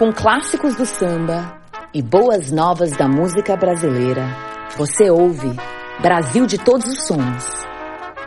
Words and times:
Com 0.00 0.14
clássicos 0.14 0.76
do 0.76 0.86
samba 0.86 1.60
e 1.92 2.00
boas 2.00 2.50
novas 2.50 2.90
da 2.92 3.06
música 3.06 3.54
brasileira, 3.54 4.34
você 4.74 5.10
ouve 5.10 5.54
Brasil 6.00 6.46
de 6.46 6.56
Todos 6.56 6.86
os 6.86 7.06
Sons. 7.06 7.44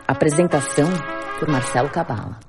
Apresentação 0.07 0.88
por 1.39 1.49
Marcelo 1.49 1.89
Cabala. 1.89 2.39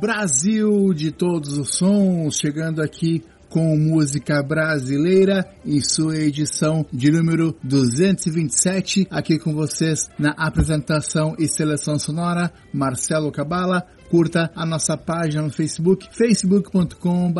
Brasil 0.00 0.92
de 0.92 1.12
todos 1.12 1.56
os 1.56 1.76
sons, 1.76 2.36
chegando 2.36 2.82
aqui 2.82 3.24
com 3.48 3.76
música 3.76 4.42
brasileira 4.42 5.48
em 5.64 5.80
sua 5.80 6.16
edição 6.16 6.84
de 6.92 7.10
número 7.10 7.56
227, 7.62 9.06
aqui 9.10 9.38
com 9.38 9.54
vocês 9.54 10.08
na 10.18 10.30
apresentação 10.30 11.34
e 11.38 11.48
seleção 11.48 11.98
sonora, 11.98 12.52
Marcelo 12.72 13.32
Cabala. 13.32 13.86
Curta 14.10 14.50
a 14.56 14.64
nossa 14.64 14.96
página 14.96 15.42
no 15.42 15.50
Facebook, 15.50 16.08
facebook.com 16.12 17.30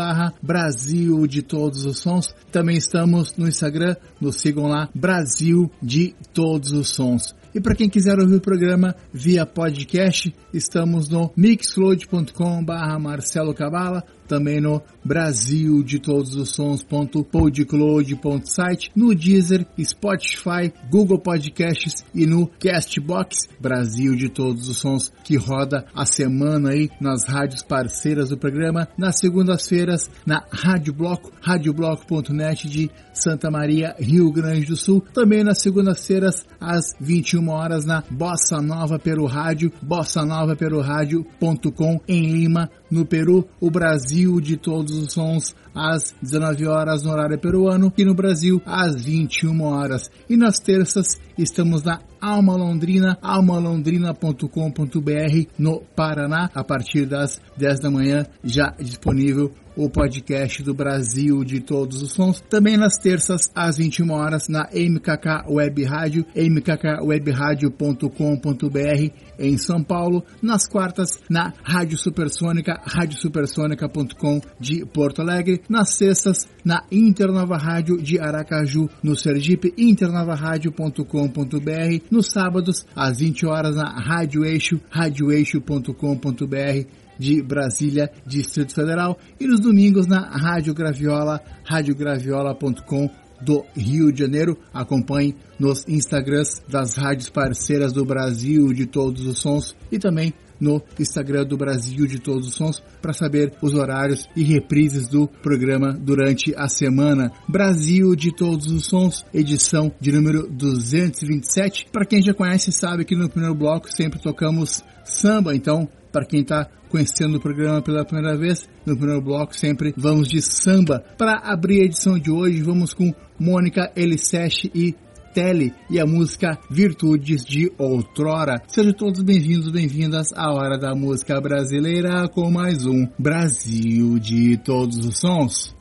Brasil 0.43 1.27
de 1.27 1.41
Todos 1.41 1.87
os 1.87 1.99
Sons. 1.99 2.35
Também 2.53 2.77
estamos 2.77 3.35
no 3.37 3.49
Instagram, 3.49 3.97
nos 4.21 4.37
sigam 4.37 4.67
lá, 4.67 4.91
Brasil 4.95 5.71
de 5.83 6.15
Todos 6.35 6.73
os 6.73 6.91
Sons. 6.91 7.35
E 7.55 7.61
para 7.61 7.75
quem 7.75 7.89
quiser 7.89 8.19
ouvir 8.19 8.37
o 8.37 8.41
programa 8.41 8.95
via 9.13 9.47
podcast, 9.47 10.35
estamos 10.53 11.09
no 11.09 11.33
mixload.com 11.35 12.63
barra 12.63 12.99
Marcelo 12.99 13.55
Cabala, 13.55 14.05
também 14.29 14.61
no 14.61 14.81
Brasil 15.05 15.83
de 15.83 15.99
todos 15.99 16.37
os 16.37 16.51
sons.podcloud.site, 16.51 18.93
no 18.95 19.13
Deezer, 19.15 19.67
Spotify, 19.83 20.71
Google 20.91 21.19
Podcasts 21.19 22.05
e 22.15 22.27
no 22.27 22.47
Castbox. 22.47 23.49
Brasil 23.59 24.15
de 24.15 24.29
todos 24.29 24.69
os 24.69 24.77
sons 24.77 25.11
que 25.25 25.37
roda 25.37 25.87
a 25.95 26.05
semana 26.05 26.69
aí 26.71 26.91
nas 27.01 27.25
rádios 27.25 27.63
parceiras 27.63 28.29
do 28.29 28.37
programa, 28.37 28.87
nas 28.97 29.19
segundas-feiras 29.19 30.09
na 30.27 30.45
Rádio 30.53 30.93
Bloco, 30.93 31.33
radiobloco.net 31.41 32.69
de 32.69 32.91
Santa 33.13 33.51
Maria, 33.51 33.97
Rio 33.99 34.31
Grande 34.31 34.67
do 34.67 34.77
Sul, 34.77 35.03
também 35.13 35.43
nas 35.43 35.59
segundas-feiras 35.59 36.47
às 36.61 36.95
21 37.01 37.49
horas 37.49 37.85
na 37.85 38.05
Bossa 38.11 38.63
Nova 38.63 38.99
Peru 38.99 39.27
Rádio, 39.27 39.73
bossa 39.83 40.25
nova 40.25 40.55
peru 40.55 40.81
rádio.com 40.81 42.01
em 42.07 42.31
Lima, 42.31 42.71
no 42.91 43.07
Peru, 43.07 43.49
o 43.61 43.71
Brasil 43.71 44.18
de 44.19 44.57
todos 44.57 44.99
os 44.99 45.13
sons 45.13 45.55
às 45.75 46.15
19 46.21 46.67
horas 46.67 47.05
no 47.05 47.13
horário 47.13 47.39
peruano 47.39 47.93
e 47.97 48.05
no 48.05 48.15
Brasil 48.15 48.61
às 48.67 49.01
21 49.01 49.63
horas. 49.63 50.11
E 50.29 50.37
nas 50.37 50.59
terças 50.59 51.21
estamos 51.37 51.85
na 51.85 52.01
Alma 52.21 52.57
Londrina, 52.57 53.17
almalondrina.com.br 53.23 55.47
no 55.57 55.83
Paraná, 55.95 56.51
a 56.53 56.65
partir 56.65 57.07
das 57.07 57.41
10 57.57 57.81
da 57.81 57.91
manhã, 57.91 58.27
já 58.43 58.75
disponível 58.81 59.53
o 59.79 59.89
podcast 59.89 60.63
do 60.65 60.75
Brasil 60.75 61.45
de 61.45 61.61
todos 61.61 62.03
os 62.03 62.11
sons. 62.11 62.43
Também 62.51 62.77
nas 62.77 62.99
terças 62.99 63.49
às 63.55 63.79
21 63.79 64.11
horas 64.11 64.49
na 64.49 64.69
MKK 64.75 65.45
Web 65.49 65.85
Rádio, 65.85 66.27
mkkwebradio.com.br 66.35 69.13
em 69.39 69.57
São 69.57 69.85
Paulo. 69.85 70.25
Nas 70.43 70.67
quartas 70.67 71.21
na 71.31 71.53
Rádio 71.63 71.97
Supersônica, 71.97 72.81
radiosupersônica.com 72.85 74.41
de 74.59 74.85
Porto 74.85 75.23
Alegre. 75.23 75.63
Nas 75.69 75.91
sextas 75.91 76.49
na 76.65 76.83
Internova 76.91 77.57
Rádio 77.57 77.99
de 77.99 78.19
Aracaju, 78.19 78.91
no 79.01 79.15
Sergipe, 79.15 79.73
internavarádio.com.br. 79.79 82.03
Nos 82.11 82.33
sábados 82.33 82.85
às 82.97 83.21
20 83.21 83.47
horas 83.47 83.77
na 83.77 83.91
Rádio 83.91 84.45
Eixo, 84.45 84.81
radioeixo.com.br 84.91 87.08
de 87.19 87.43
Brasília, 87.43 88.11
Distrito 88.27 88.75
Federal, 88.75 89.19
e 89.41 89.47
nos 89.47 89.61
domingos 89.61 90.07
na 90.07 90.21
Rádio 90.21 90.75
Graviola, 90.75 91.41
radiograviola.com 91.65 93.11
do 93.41 93.65
Rio 93.77 94.13
de 94.13 94.21
Janeiro. 94.21 94.59
Acompanhe 94.73 95.35
nos 95.59 95.87
Instagrams 95.89 96.63
das 96.69 96.97
rádios 96.97 97.29
parceiras 97.29 97.93
do 97.93 98.05
Brasil 98.05 98.73
de 98.73 98.87
todos 98.87 99.27
os 99.27 99.39
sons 99.39 99.77
e 99.91 99.99
também 99.99 100.33
no 100.61 100.83
Instagram 100.99 101.45
do 101.45 101.57
Brasil 101.57 102.07
de 102.07 102.19
Todos 102.19 102.49
os 102.49 102.55
Sons 102.55 102.83
para 103.01 103.13
saber 103.13 103.53
os 103.63 103.75
horários 103.75 104.29
e 104.37 104.43
reprises 104.43 105.09
do 105.09 105.29
programa 105.29 105.93
durante 105.93 106.55
a 106.57 106.69
semana. 106.69 107.33
Brasil 107.49 108.15
de 108.15 108.35
Todos 108.35 108.67
os 108.67 108.87
Sons, 108.87 109.25
edição 109.33 109.93
de 110.01 110.13
número 110.13 110.49
227. 110.49 111.87
Para 111.93 112.07
quem 112.07 112.23
já 112.23 112.35
conhece, 112.35 112.73
sabe 112.73 113.05
que 113.05 113.17
no 113.17 113.29
primeiro 113.29 113.55
bloco 113.55 113.91
sempre 113.91 114.21
tocamos 114.21 114.83
samba, 115.05 115.55
então 115.55 115.89
para 116.13 116.25
quem 116.25 116.41
está 116.41 116.69
conhecendo 116.89 117.37
o 117.37 117.41
programa 117.41 117.83
pela 117.83 118.05
primeira 118.05 118.37
vez, 118.37 118.69
no 118.85 118.97
primeiro 118.97 119.21
bloco 119.21 119.55
sempre 119.55 119.93
vamos 119.97 120.29
de 120.29 120.41
samba. 120.41 121.05
Para 121.17 121.39
abrir 121.45 121.83
a 121.83 121.85
edição 121.85 122.19
de 122.19 122.31
hoje, 122.31 122.63
vamos 122.63 122.95
com 122.95 123.15
Mônica 123.39 123.93
Eliseste 123.95 124.71
e 124.75 124.95
Tele 125.33 125.73
e 125.91 126.01
a 126.01 126.07
música 126.07 126.59
Virtudes 126.71 127.45
de 127.45 127.73
Outrora. 127.79 128.63
Sejam 128.69 128.93
todos 128.93 129.23
bem-vindos, 129.23 129.71
bem-vindas 129.71 130.33
à 130.35 130.53
Hora 130.53 130.79
da 130.79 130.95
Música 130.95 131.41
Brasileira 131.41 132.29
com 132.29 132.51
mais 132.51 132.85
um 132.87 133.07
Brasil 133.19 134.19
de 134.19 134.57
Todos 134.59 134.99
os 135.05 135.19
Sons. 135.19 135.75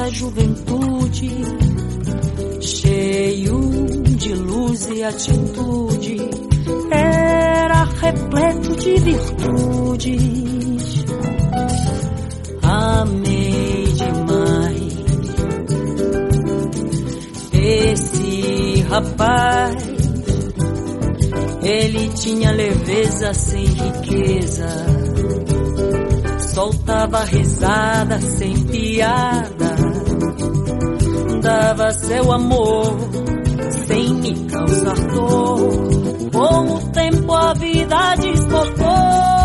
Da 0.00 0.08
juventude, 0.08 1.30
cheio 2.58 3.60
de 4.16 4.34
luz 4.34 4.88
e 4.90 5.02
atitude, 5.02 6.16
era 6.90 7.84
repleto 8.00 8.76
de 8.76 8.98
virtudes. 8.98 11.04
Amei 12.62 13.84
demais 13.92 15.00
esse 17.52 18.80
rapaz 18.88 19.76
ele 21.62 22.08
tinha 22.14 22.50
leveza 22.52 23.34
sem 23.34 23.66
riqueza, 23.66 24.66
soltava 26.54 27.24
risada 27.24 28.20
sem 28.20 28.54
piada, 28.66 29.76
dava 31.42 31.92
seu 31.92 32.32
amor 32.32 32.96
sem 33.86 34.14
me 34.14 34.46
causar 34.46 34.96
dor. 35.06 35.60
Com 36.32 36.74
o 36.74 36.90
tempo 36.92 37.32
a 37.32 37.54
vida 37.54 38.14
desbocou, 38.16 39.39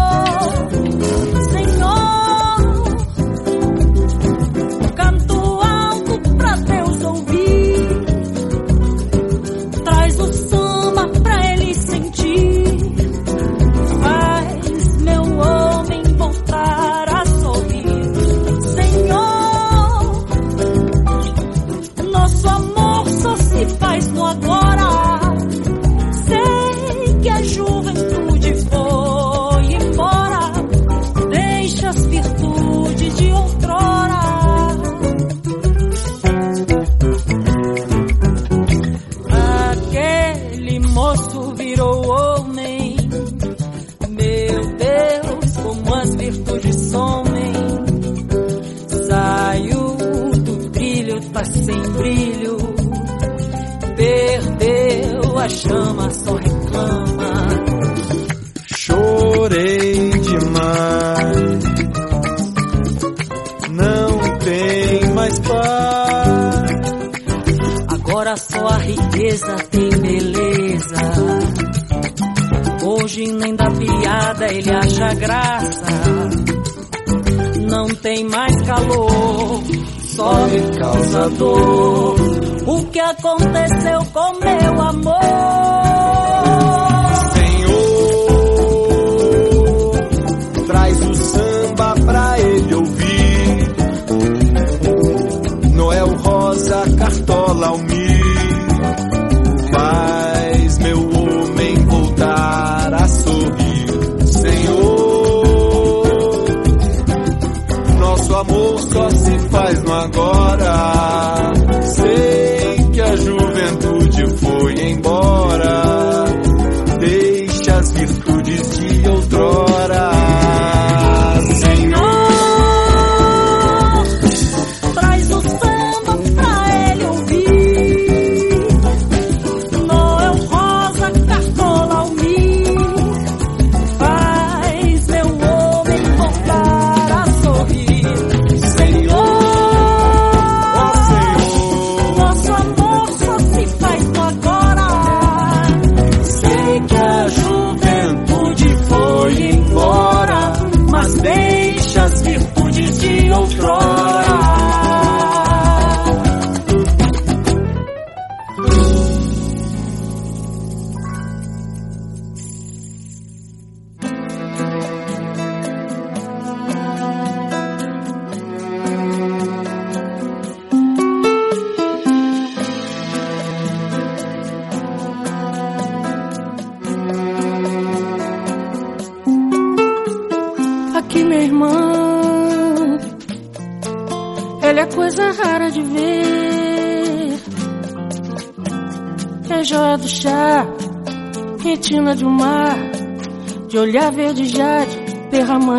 graça. 75.26 75.86
Não 77.68 77.88
tem 77.88 78.24
mais 78.26 78.56
calor, 78.62 79.64
só 80.04 80.48
me 80.48 80.78
causa 80.78 81.30
dor. 81.32 82.16
O 82.68 82.86
que 82.86 83.00
aconteceu 83.00 84.06
com 84.14 84.40
meu 84.40 84.82
amor? 84.82 85.85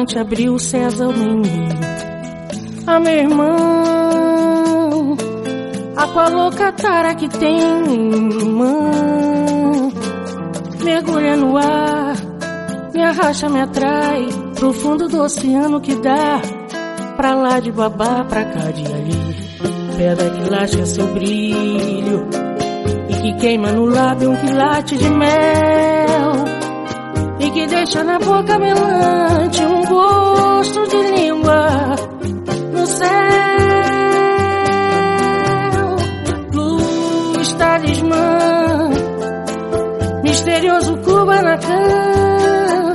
Derramante 0.06 0.18
abriu 0.18 0.58
César 0.58 1.08
menino. 1.08 1.76
Ah, 2.86 3.00
meu 3.00 3.12
irmão, 3.12 3.56
a 5.96 6.06
qual 6.06 6.30
louca 6.30 6.70
tara 6.72 7.14
que 7.14 7.28
tem 7.28 7.58
em 7.58 8.44
mão, 8.48 9.92
mergulha 10.84 11.36
no 11.36 11.56
ar 11.56 12.14
me 12.94 13.02
arracha, 13.02 13.48
me 13.48 13.60
atrai 13.60 14.28
pro 14.54 14.72
fundo 14.72 15.08
do 15.08 15.22
oceano 15.22 15.80
que 15.80 15.96
dá 15.96 16.40
pra 17.16 17.34
lá 17.34 17.60
de 17.60 17.72
babá, 17.72 18.24
pra 18.24 18.44
cá 18.44 18.70
de 18.70 18.86
ali. 18.86 19.36
Pedra 19.96 20.30
que 20.30 20.50
lasca 20.50 20.86
seu 20.86 21.06
brilho 21.08 22.28
e 23.08 23.14
que 23.20 23.32
queima 23.34 23.72
no 23.72 23.86
lábio 23.86 24.30
um 24.30 24.36
quilate 24.36 24.96
de 24.96 25.10
mel 25.10 26.25
que 27.56 27.66
deixa 27.68 28.04
na 28.04 28.18
boca 28.18 28.58
melante 28.58 29.64
um 29.64 29.82
gosto 29.86 30.86
de 30.88 31.02
língua 31.16 31.96
no 32.70 32.86
céu. 32.86 33.06
Luz, 36.52 37.54
talismã, 37.54 38.90
misterioso 40.22 40.98
Kubanacan 40.98 42.92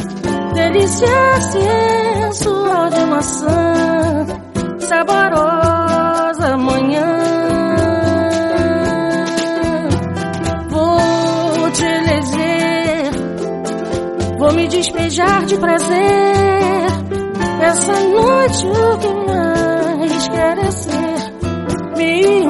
delícia 0.53 1.41
sensual 1.41 2.89
de 2.91 3.05
maçã, 3.07 4.25
saborosa 4.79 5.70
despejar 15.11 15.45
de 15.45 15.57
prazer. 15.57 16.85
Essa 17.61 17.99
noite 17.99 18.67
o 18.67 18.97
que 18.97 19.13
mais 19.27 20.27
quero 20.29 20.61
é 20.61 20.71
ser 20.71 21.33
me 21.97 22.40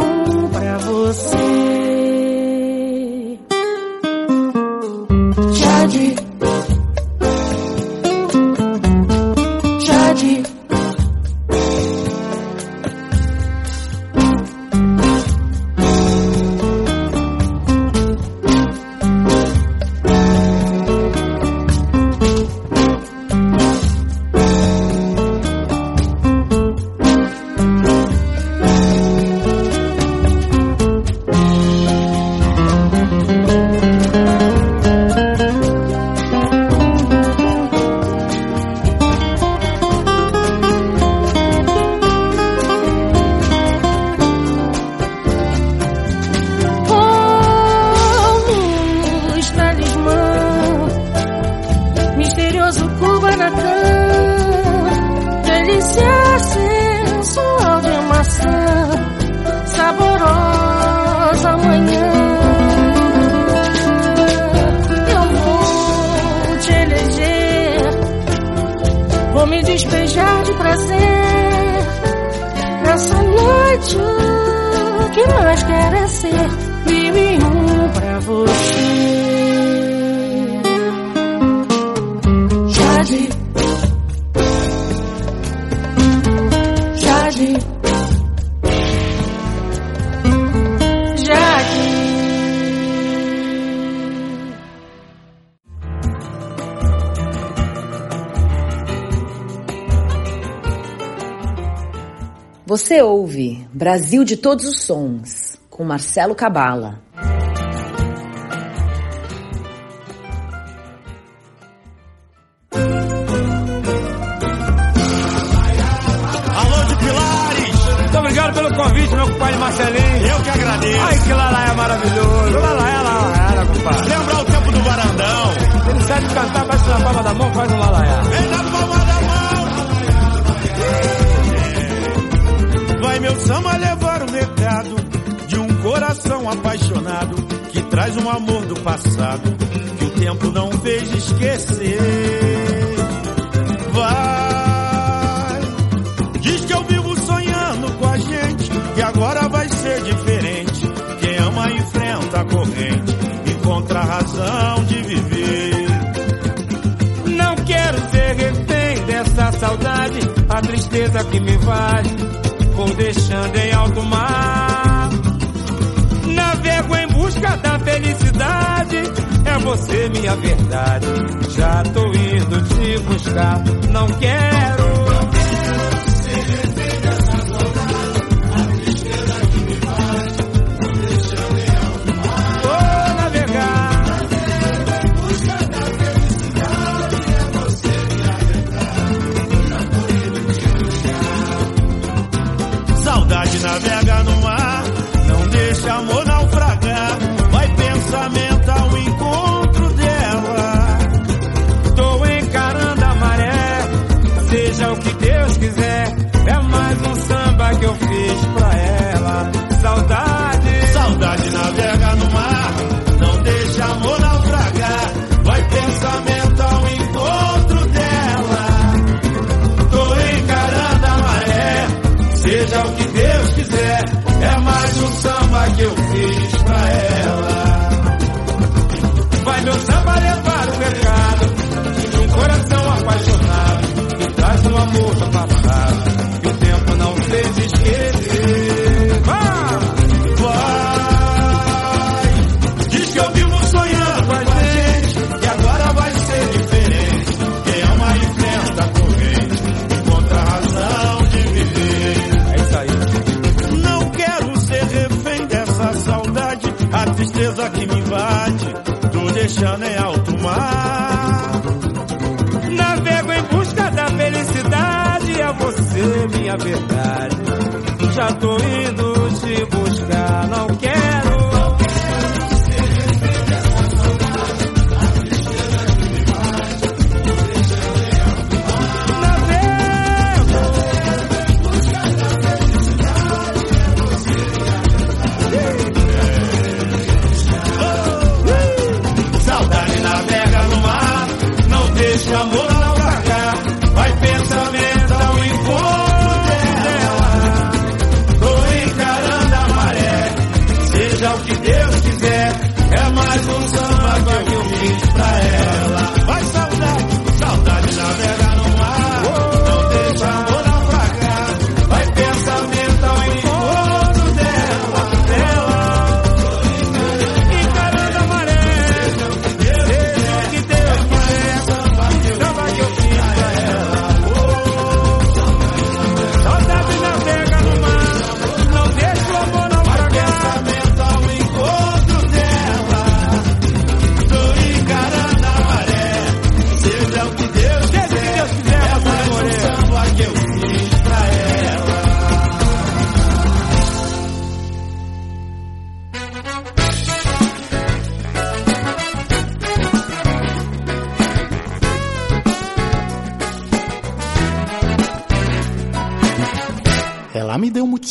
despejar 69.74 70.44
de 70.44 70.54
prazer. 70.54 71.02
Nessa 72.84 73.24
noite 73.24 73.98
o 73.98 75.10
que 75.12 75.28
mais 75.28 75.64
quero 75.64 75.96
é 75.96 76.08
ser 76.08 76.72
mil 76.86 77.51
Você 102.72 103.02
ouve 103.02 103.68
Brasil 103.74 104.24
de 104.24 104.38
Todos 104.38 104.66
os 104.66 104.84
Sons, 104.84 105.60
com 105.70 105.84
Marcelo 105.84 106.34
Cabala. 106.34 107.02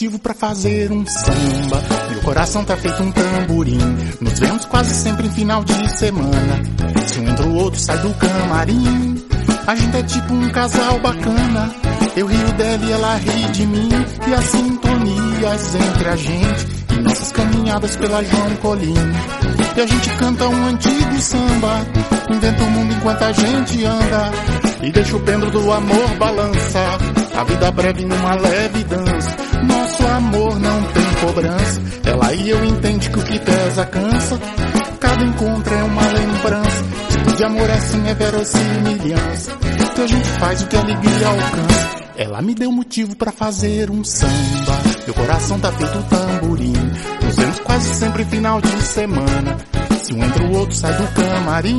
motivo 0.00 0.19
para 0.19 0.33
fazer 0.33 0.90
um 0.90 1.04
samba. 1.04 1.83
Meu 2.11 2.23
coração 2.23 2.64
tá 2.64 2.75
feito 2.75 3.02
um 3.02 3.12
tamborim. 3.12 3.78
Nos 4.19 4.38
vemos 4.38 4.64
quase 4.64 4.95
sempre 4.95 5.26
em 5.26 5.30
final 5.30 5.62
de 5.62 5.99
semana. 5.99 6.62
Se 7.07 7.21
um 7.21 7.28
entra 7.28 7.47
o 7.47 7.54
outro 7.57 7.78
sai 7.78 7.99
do 7.99 8.14
camarim. 8.14 9.23
A 9.66 9.75
gente 9.75 9.97
é 9.99 10.02
tipo 10.02 10.33
um 10.33 10.49
casal 10.49 10.99
bacana. 11.00 11.71
Eu 12.16 12.26
rio 12.26 12.52
dela 12.52 12.83
e 12.83 12.92
ela 12.92 13.14
ri 13.16 13.45
de 13.52 13.66
mim. 13.66 13.90
E 14.26 14.35
as 14.35 14.45
sintonias 14.47 15.75
entre 15.75 16.09
a 16.09 16.16
gente. 16.16 16.66
E 16.97 17.02
nossas 17.02 17.33
caminhadas 17.33 17.97
pela 17.97 18.25
João 18.25 18.57
Colim. 18.57 18.95
E 19.76 19.80
a 19.83 19.87
gente 19.87 20.11
canta 20.16 20.49
um 20.49 20.66
antigo 20.66 21.21
samba. 21.21 21.87
Inventa 22.30 22.62
o 22.62 22.71
mundo 22.71 22.95
enquanto 22.95 23.23
a 23.23 23.33
gente 23.33 23.85
anda. 23.85 24.30
E 24.83 24.90
deixa 24.90 25.14
o 25.14 25.21
pêndulo 25.21 25.50
do 25.50 25.71
amor 25.71 26.09
balançar. 26.19 26.99
A 27.37 27.45
vida 27.45 27.71
breve 27.71 28.07
numa 28.07 28.35
leve 28.35 28.85
dança 28.85 29.50
nosso 30.00 30.07
amor 30.07 30.59
não 30.59 30.83
tem 30.85 31.04
cobrança. 31.21 31.83
Ela 32.04 32.33
e 32.35 32.49
eu 32.49 32.64
entende 32.64 33.11
que 33.11 33.19
o 33.19 33.23
que 33.23 33.38
pesa 33.38 33.85
cansa. 33.87 34.40
Cada 34.99 35.25
encontro 35.25 35.75
é 35.75 35.83
uma 35.83 36.02
lembrança. 36.02 36.85
Tipo 37.11 37.37
de 37.37 37.45
amor 37.45 37.71
assim 37.71 38.09
é 38.09 38.14
verossimilhança. 38.14 39.57
Que 39.95 40.00
a 40.00 40.07
gente 40.07 40.28
faz 40.38 40.62
o 40.62 40.66
que 40.66 40.76
a 40.76 40.80
alegria 40.80 41.26
alcança. 41.28 42.00
Ela 42.16 42.42
me 42.42 42.54
deu 42.54 42.71
motivo 42.71 43.16
para 43.16 43.33
fazer 43.33 43.90
um 43.90 44.04
samba. 44.04 44.78
Meu 45.04 45.14
coração 45.14 45.59
tá 45.59 45.73
feito 45.73 45.99
um 45.99 46.02
tamborim. 46.02 46.73
Nos 47.23 47.37
vemos 47.37 47.61
quase 47.61 47.95
sempre 47.95 48.25
final 48.25 48.61
de 48.61 48.83
semana. 48.83 49.57
Se 50.02 50.14
um 50.14 50.25
entra 50.25 50.45
o 50.45 50.57
outro 50.57 50.76
sai 50.76 50.95
do 50.95 51.07
camarim. 51.09 51.78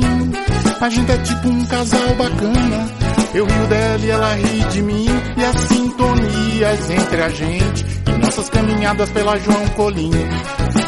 A 0.80 0.88
gente 0.88 1.12
é 1.12 1.18
tipo 1.18 1.48
um 1.48 1.64
casal 1.66 2.14
bacana. 2.16 2.88
Eu 3.34 3.46
rio 3.46 3.66
dela 3.68 4.04
e 4.04 4.10
ela 4.10 4.34
ri 4.34 4.64
de 4.70 4.82
mim. 4.82 5.06
E 5.36 5.44
as 5.44 5.60
sintonias 5.60 6.90
é 6.90 6.94
entre 6.94 7.22
a 7.22 7.28
gente 7.28 8.01
nossas 8.32 8.48
caminhadas 8.48 9.10
pela 9.10 9.38
João 9.38 9.68
Colinho. 9.76 10.28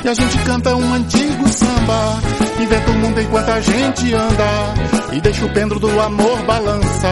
E 0.03 0.09
a 0.09 0.15
gente 0.15 0.39
canta 0.45 0.75
um 0.75 0.95
antigo 0.95 1.47
samba. 1.53 2.19
Inventa 2.59 2.91
o 2.91 2.95
mundo 2.95 3.21
enquanto 3.21 3.51
a 3.51 3.61
gente 3.61 4.15
anda. 4.15 5.13
E 5.13 5.21
deixa 5.21 5.45
o 5.45 5.53
pendro 5.53 5.79
do 5.79 6.01
amor 6.01 6.43
balança. 6.45 7.09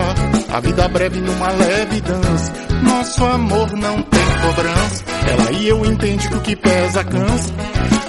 A 0.50 0.58
vida 0.58 0.88
breve 0.88 1.20
numa 1.20 1.50
leve 1.50 2.00
dança. 2.00 2.50
Nosso 2.82 3.22
amor 3.26 3.72
não 3.72 4.02
tem 4.04 4.24
cobrança. 4.40 5.04
Ela 5.30 5.52
e 5.52 5.68
eu 5.68 5.84
entende 5.84 6.26
que 6.26 6.34
o 6.34 6.40
que 6.40 6.56
pesa 6.56 7.04
cansa. 7.04 7.52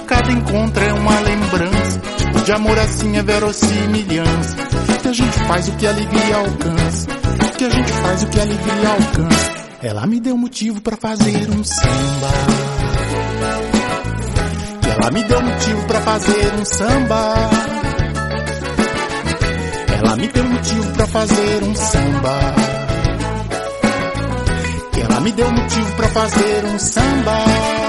Cada 0.06 0.32
encontro 0.32 0.82
é 0.82 0.94
uma 0.94 1.20
lembrança. 1.20 2.00
Tipo 2.16 2.40
de 2.40 2.52
amor 2.52 2.78
assim 2.78 3.18
é 3.18 3.22
verossimilhança. 3.22 4.56
Que 5.02 5.08
a 5.08 5.12
gente 5.12 5.38
faz 5.40 5.68
o 5.68 5.72
que 5.72 5.86
a 5.86 5.90
alegria 5.90 6.36
alcança. 6.36 7.06
Que 7.58 7.64
a 7.66 7.68
gente 7.68 7.92
faz 7.92 8.22
o 8.22 8.26
que 8.28 8.40
a 8.40 8.42
alegria 8.44 8.88
alcança. 8.88 9.63
Ela 9.84 10.06
me 10.06 10.18
deu 10.18 10.34
motivo 10.34 10.80
para 10.80 10.96
fazer 10.96 11.50
um 11.50 11.62
samba. 11.62 12.30
Ela 14.90 15.10
me 15.10 15.22
deu 15.24 15.42
motivo 15.42 15.86
para 15.86 16.00
fazer 16.00 16.54
um 16.54 16.64
samba. 16.64 17.34
Ela 19.98 20.16
me 20.16 20.28
deu 20.28 20.44
motivo 20.44 20.92
para 20.94 21.06
fazer 21.06 21.64
um 21.64 21.74
samba. 21.74 22.54
Ela 25.02 25.20
me 25.20 25.32
deu 25.32 25.52
motivo 25.52 25.96
para 25.96 26.08
fazer 26.08 26.64
um 26.64 26.78
samba. 26.78 27.83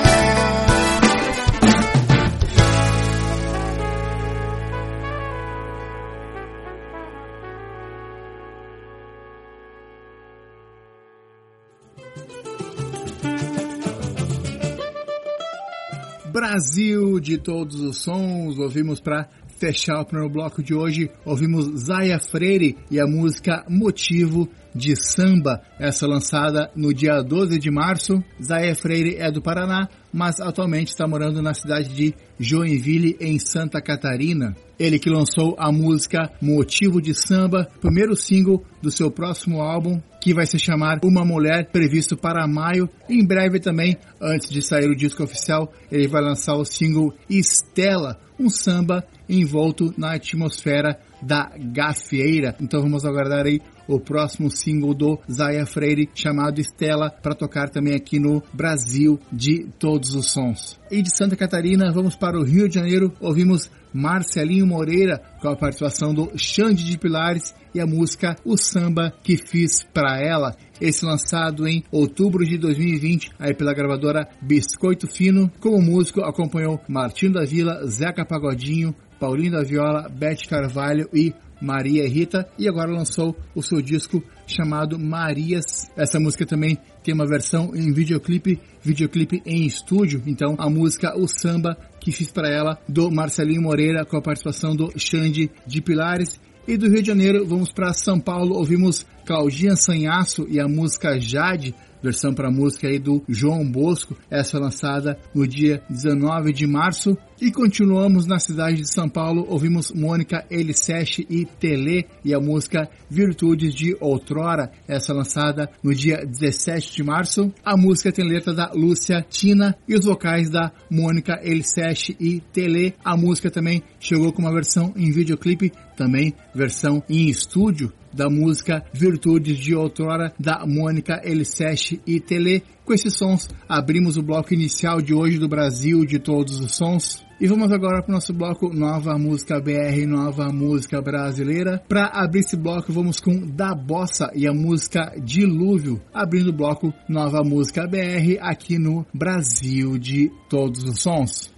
Brasil 16.55 17.19
de 17.19 17.37
todos 17.37 17.81
os 17.81 17.97
sons, 17.97 18.57
ouvimos 18.57 19.01
para 19.01 19.27
fechar 19.59 19.99
o 19.99 20.05
primeiro 20.05 20.31
bloco 20.31 20.63
de 20.63 20.73
hoje, 20.73 21.11
ouvimos 21.25 21.65
Zaya 21.85 22.17
Freire 22.17 22.77
e 22.89 22.97
a 22.97 23.05
música 23.05 23.65
Motivo 23.67 24.47
de 24.73 24.95
Samba, 24.95 25.61
essa 25.77 26.07
lançada 26.07 26.71
no 26.73 26.93
dia 26.93 27.21
12 27.21 27.59
de 27.59 27.69
março. 27.69 28.23
Zaya 28.41 28.73
Freire 28.73 29.17
é 29.17 29.29
do 29.29 29.41
Paraná, 29.41 29.89
mas 30.13 30.39
atualmente 30.39 30.87
está 30.87 31.05
morando 31.05 31.41
na 31.41 31.53
cidade 31.53 31.93
de 31.93 32.15
Joinville, 32.39 33.17
em 33.19 33.37
Santa 33.37 33.81
Catarina. 33.81 34.55
Ele 34.79 34.97
que 34.97 35.09
lançou 35.09 35.57
a 35.59 35.73
música 35.73 36.31
Motivo 36.41 37.01
de 37.01 37.13
Samba, 37.13 37.67
primeiro 37.81 38.15
single 38.15 38.63
do 38.81 38.89
seu 38.89 39.11
próximo 39.11 39.59
álbum, 39.59 40.01
que 40.25 40.33
vai 40.33 40.47
se 40.47 40.57
chamar 40.57 41.01
Uma 41.03 41.23
Mulher, 41.23 41.69
previsto 41.71 42.17
para 42.17 42.47
maio. 42.47 42.89
Em 43.07 43.23
breve 43.23 43.59
também, 43.59 43.95
antes 44.19 44.49
de 44.49 44.59
sair 44.59 44.89
o 44.89 44.95
disco 44.95 45.23
oficial, 45.23 45.71
ele 45.91 46.07
vai 46.07 46.19
lançar 46.19 46.55
o 46.55 46.65
single 46.65 47.13
Estela, 47.29 48.19
um 48.39 48.49
samba 48.49 49.05
envolto 49.29 49.93
na 49.95 50.15
atmosfera 50.15 50.99
da 51.21 51.51
gafieira. 51.71 52.55
Então 52.59 52.81
vamos 52.81 53.05
aguardar 53.05 53.45
aí 53.45 53.61
o 53.87 53.99
próximo 53.99 54.49
single 54.49 54.93
do 54.93 55.19
Zaya 55.31 55.65
Freire, 55.65 56.09
chamado 56.13 56.59
Estela, 56.59 57.09
para 57.09 57.35
tocar 57.35 57.69
também 57.69 57.95
aqui 57.95 58.19
no 58.19 58.41
Brasil 58.53 59.19
de 59.31 59.67
todos 59.79 60.13
os 60.13 60.31
sons. 60.31 60.79
E 60.91 61.01
de 61.01 61.15
Santa 61.15 61.35
Catarina, 61.35 61.91
vamos 61.91 62.15
para 62.15 62.39
o 62.39 62.43
Rio 62.43 62.67
de 62.67 62.75
Janeiro, 62.75 63.13
ouvimos 63.19 63.69
Marcelinho 63.95 64.67
Moreira 64.67 65.21
com 65.41 65.47
a 65.47 65.55
participação 65.55 66.13
do 66.13 66.29
Xande 66.37 66.83
de 66.83 66.97
Pilares 66.97 67.55
e 67.73 67.79
a 67.79 67.87
música 67.87 68.35
O 68.43 68.57
Samba 68.57 69.13
que 69.23 69.37
Fiz 69.37 69.83
Pra 69.93 70.19
Ela. 70.19 70.53
Esse 70.81 71.05
lançado 71.05 71.65
em 71.65 71.81
outubro 71.89 72.43
de 72.43 72.57
2020 72.57 73.31
aí 73.39 73.53
pela 73.53 73.73
gravadora 73.73 74.27
Biscoito 74.41 75.07
Fino. 75.07 75.49
Como 75.61 75.81
músico 75.81 76.21
acompanhou 76.21 76.81
Martinho 76.89 77.31
da 77.31 77.45
Vila, 77.45 77.87
Zeca 77.87 78.25
Pagodinho, 78.25 78.93
Paulinho 79.17 79.53
da 79.53 79.63
Viola, 79.63 80.09
Beth 80.09 80.45
Carvalho 80.49 81.09
e 81.13 81.33
Maria 81.65 82.07
Rita 82.07 82.47
e 82.59 82.69
agora 82.69 82.91
lançou 82.91 83.35
o 83.55 83.63
seu 83.63 83.81
disco 83.81 84.23
chamado 84.45 84.99
Marias. 84.99 85.89
Essa 85.97 86.19
música 86.19 86.45
também 86.45 86.77
tem 87.03 87.13
uma 87.13 87.27
versão 87.27 87.75
em 87.75 87.91
videoclipe, 87.91 88.59
videoclipe 88.83 89.41
em 89.45 89.65
estúdio. 89.65 90.21
Então 90.27 90.55
a 90.59 90.69
música 90.69 91.17
O 91.17 91.27
Samba 91.27 91.75
que 91.99 92.11
fiz 92.11 92.31
para 92.31 92.49
ela 92.49 92.79
do 92.87 93.09
Marcelinho 93.09 93.63
Moreira 93.63 94.05
com 94.05 94.15
a 94.15 94.21
participação 94.21 94.75
do 94.75 94.93
Xande 94.95 95.49
de 95.65 95.81
Pilares. 95.81 96.39
E 96.67 96.77
do 96.77 96.87
Rio 96.87 97.01
de 97.01 97.07
Janeiro 97.07 97.45
vamos 97.45 97.71
para 97.71 97.93
São 97.93 98.19
Paulo, 98.19 98.55
ouvimos 98.55 99.05
Claudinha 99.25 99.75
Sanhaço 99.75 100.47
e 100.49 100.59
a 100.59 100.67
música 100.67 101.19
Jade, 101.19 101.75
versão 102.05 102.33
para 102.33 102.51
música 102.51 102.87
aí 102.87 102.99
do 102.99 103.23
João 103.27 103.65
Bosco, 103.69 104.15
essa 104.29 104.59
lançada 104.59 105.17
no 105.33 105.47
dia 105.47 105.81
19 105.89 106.53
de 106.53 106.67
março. 106.67 107.17
E 107.41 107.51
continuamos 107.51 108.25
na 108.25 108.39
cidade 108.39 108.77
de 108.77 108.89
São 108.89 109.09
Paulo, 109.09 109.45
ouvimos 109.49 109.91
Mônica 109.91 110.45
Eliseste 110.49 111.25
e 111.29 111.45
Tele 111.45 112.05
e 112.23 112.33
a 112.33 112.39
música 112.39 112.87
Virtudes 113.09 113.73
de 113.73 113.97
Outrora, 113.99 114.71
essa 114.87 115.13
lançada 115.13 115.69
no 115.83 115.93
dia 115.93 116.23
17 116.25 116.93
de 116.93 117.03
março. 117.03 117.51
A 117.63 117.75
música 117.75 118.11
tem 118.11 118.25
letra 118.25 118.53
da 118.53 118.71
Lúcia 118.73 119.25
Tina 119.27 119.75
e 119.87 119.95
os 119.95 120.05
vocais 120.05 120.49
da 120.49 120.71
Mônica 120.89 121.39
Eliseste 121.43 122.15
e 122.19 122.39
Tele. 122.53 122.93
A 123.03 123.17
música 123.17 123.49
também 123.49 123.81
chegou 123.99 124.31
com 124.31 124.43
uma 124.43 124.53
versão 124.53 124.93
em 124.95 125.11
videoclipe, 125.11 125.73
também 125.97 126.33
versão 126.53 127.03
em 127.09 127.27
estúdio 127.27 127.91
da 128.15 128.29
música 128.29 128.83
Virtudes 128.93 129.57
de 129.57 129.75
Outrora 129.75 130.33
da 130.39 130.65
Mônica 130.65 131.21
Eliseste 131.23 132.01
e 132.07 132.19
Tele. 132.19 132.63
Com 132.85 132.93
esses 132.93 133.15
sons, 133.15 133.49
abrimos 133.67 134.15
o 134.15 134.23
bloco 134.23 134.53
inicial 134.53 135.01
de 135.01 135.13
hoje 135.13 135.37
do 135.37 135.47
Brasil 135.47 136.05
de 136.05 136.19
todos 136.19 136.59
os 136.59 136.75
sons. 136.75 137.25
E 137.39 137.47
vamos 137.47 137.69
agora 137.71 138.01
para 138.01 138.11
o 138.11 138.13
nosso 138.13 138.33
bloco 138.33 138.73
Nova 138.73 139.17
Música 139.17 139.59
BR, 139.59 140.07
Nova 140.07 140.47
Música 140.53 141.01
Brasileira. 141.01 141.83
Para 141.89 142.05
abrir 142.07 142.39
esse 142.39 142.55
bloco, 142.55 142.93
vamos 142.93 143.19
com 143.19 143.45
Da 143.45 143.75
Bossa 143.75 144.31
e 144.33 144.47
a 144.47 144.53
música 144.53 145.13
Dilúvio, 145.21 146.01
abrindo 146.13 146.51
o 146.51 146.53
bloco 146.53 146.93
Nova 147.09 147.43
Música 147.43 147.85
BR 147.85 148.39
aqui 148.39 148.79
no 148.79 149.05
Brasil 149.13 149.97
de 149.97 150.31
todos 150.49 150.83
os 150.83 151.01
sons. 151.01 151.53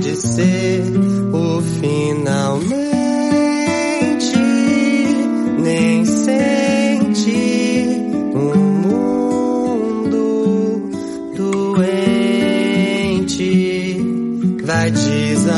Pode 0.00 0.14
ser 0.16 0.82
o 1.32 1.60
finalmente. 1.80 2.80
Nem 5.62 6.04
sente 6.04 7.32
um 8.34 8.56
mundo 8.82 10.18
doente 11.36 12.06
vai 14.64 14.90
desaparecer 14.90 15.50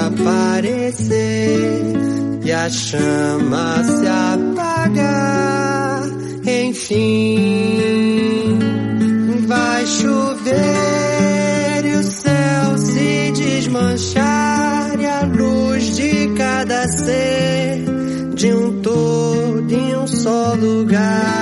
e 2.44 2.52
a 2.52 2.70
chama 2.70 3.84
se 3.84 4.06
apagar. 4.06 6.02
Enfim, 6.44 8.11
chover. 10.02 10.92
desmanchar 13.72 15.00
e 15.00 15.06
a 15.06 15.22
luz 15.22 15.96
de 15.96 16.28
cada 16.36 16.86
ser 16.88 17.84
de 18.34 18.52
um 18.52 18.80
todo 18.80 19.70
em 19.70 19.96
um 19.96 20.06
só 20.06 20.54
lugar 20.54 21.41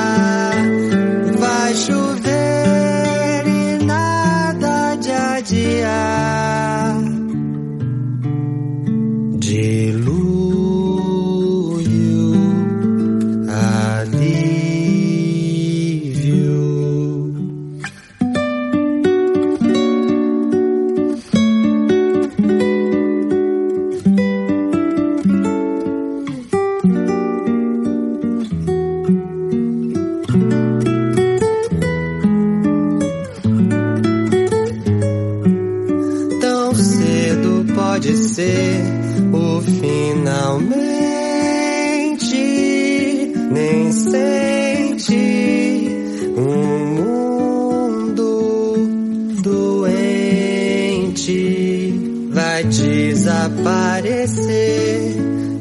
vai 52.60 52.64
desaparecer 52.64 54.50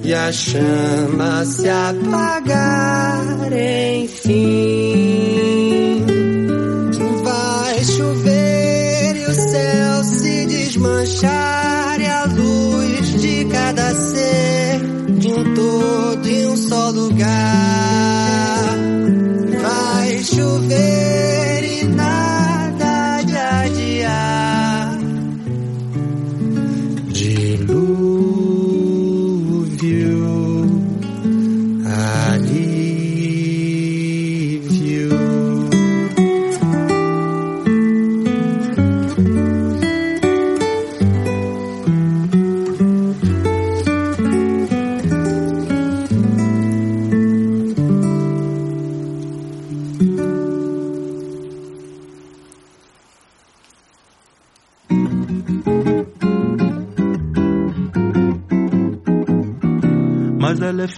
e 0.04 0.14
a 0.14 0.32
chama 0.32 1.46
se 1.46 1.70
apagar, 1.70 3.26
enfim. 4.04 4.46
Vai 7.24 7.86
chover 7.86 9.16
e 9.16 9.26
o 9.26 9.34
céu 9.34 10.04
se 10.04 10.46
desmanchar 10.48 12.02
e 12.02 12.06
a 12.06 12.26
luz 12.26 13.22
de 13.22 13.46
cada 13.46 13.94
ser, 13.94 14.82
de 15.20 15.28
um 15.30 15.54
todo 15.54 16.28
em 16.28 16.48
um 16.48 16.58
só 16.58 16.90
lugar. 16.90 17.99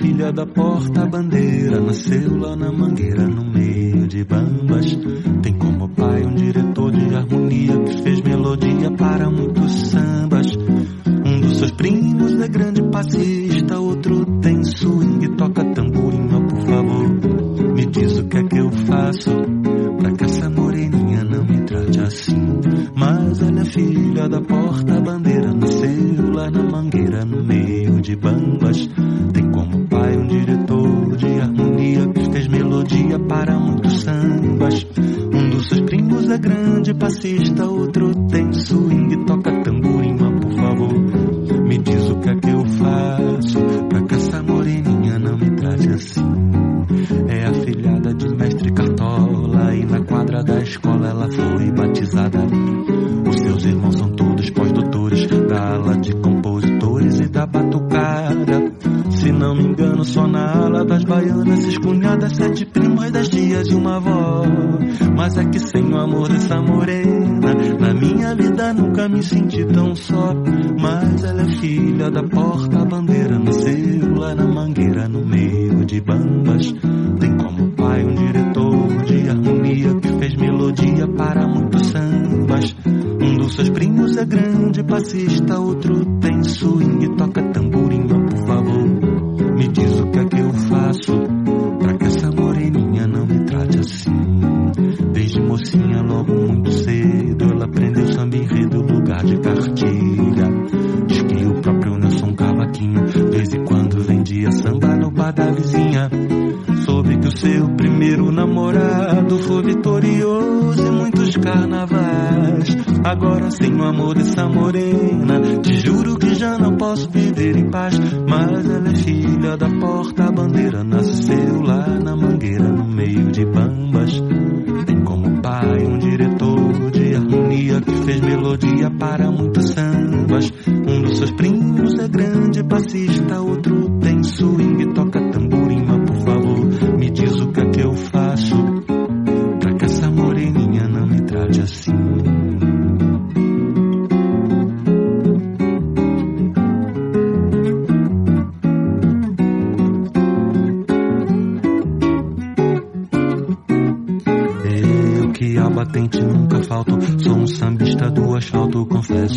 filha 0.02 0.32
da 0.34 0.46
porta-bandeira 0.48 1.80
nasceu 1.80 2.38
lá 2.40 2.56
na 2.56 2.72
mangueira, 2.72 3.28
no 3.28 3.46
meio 3.46 4.08
de 4.08 4.24
bambas. 4.24 4.98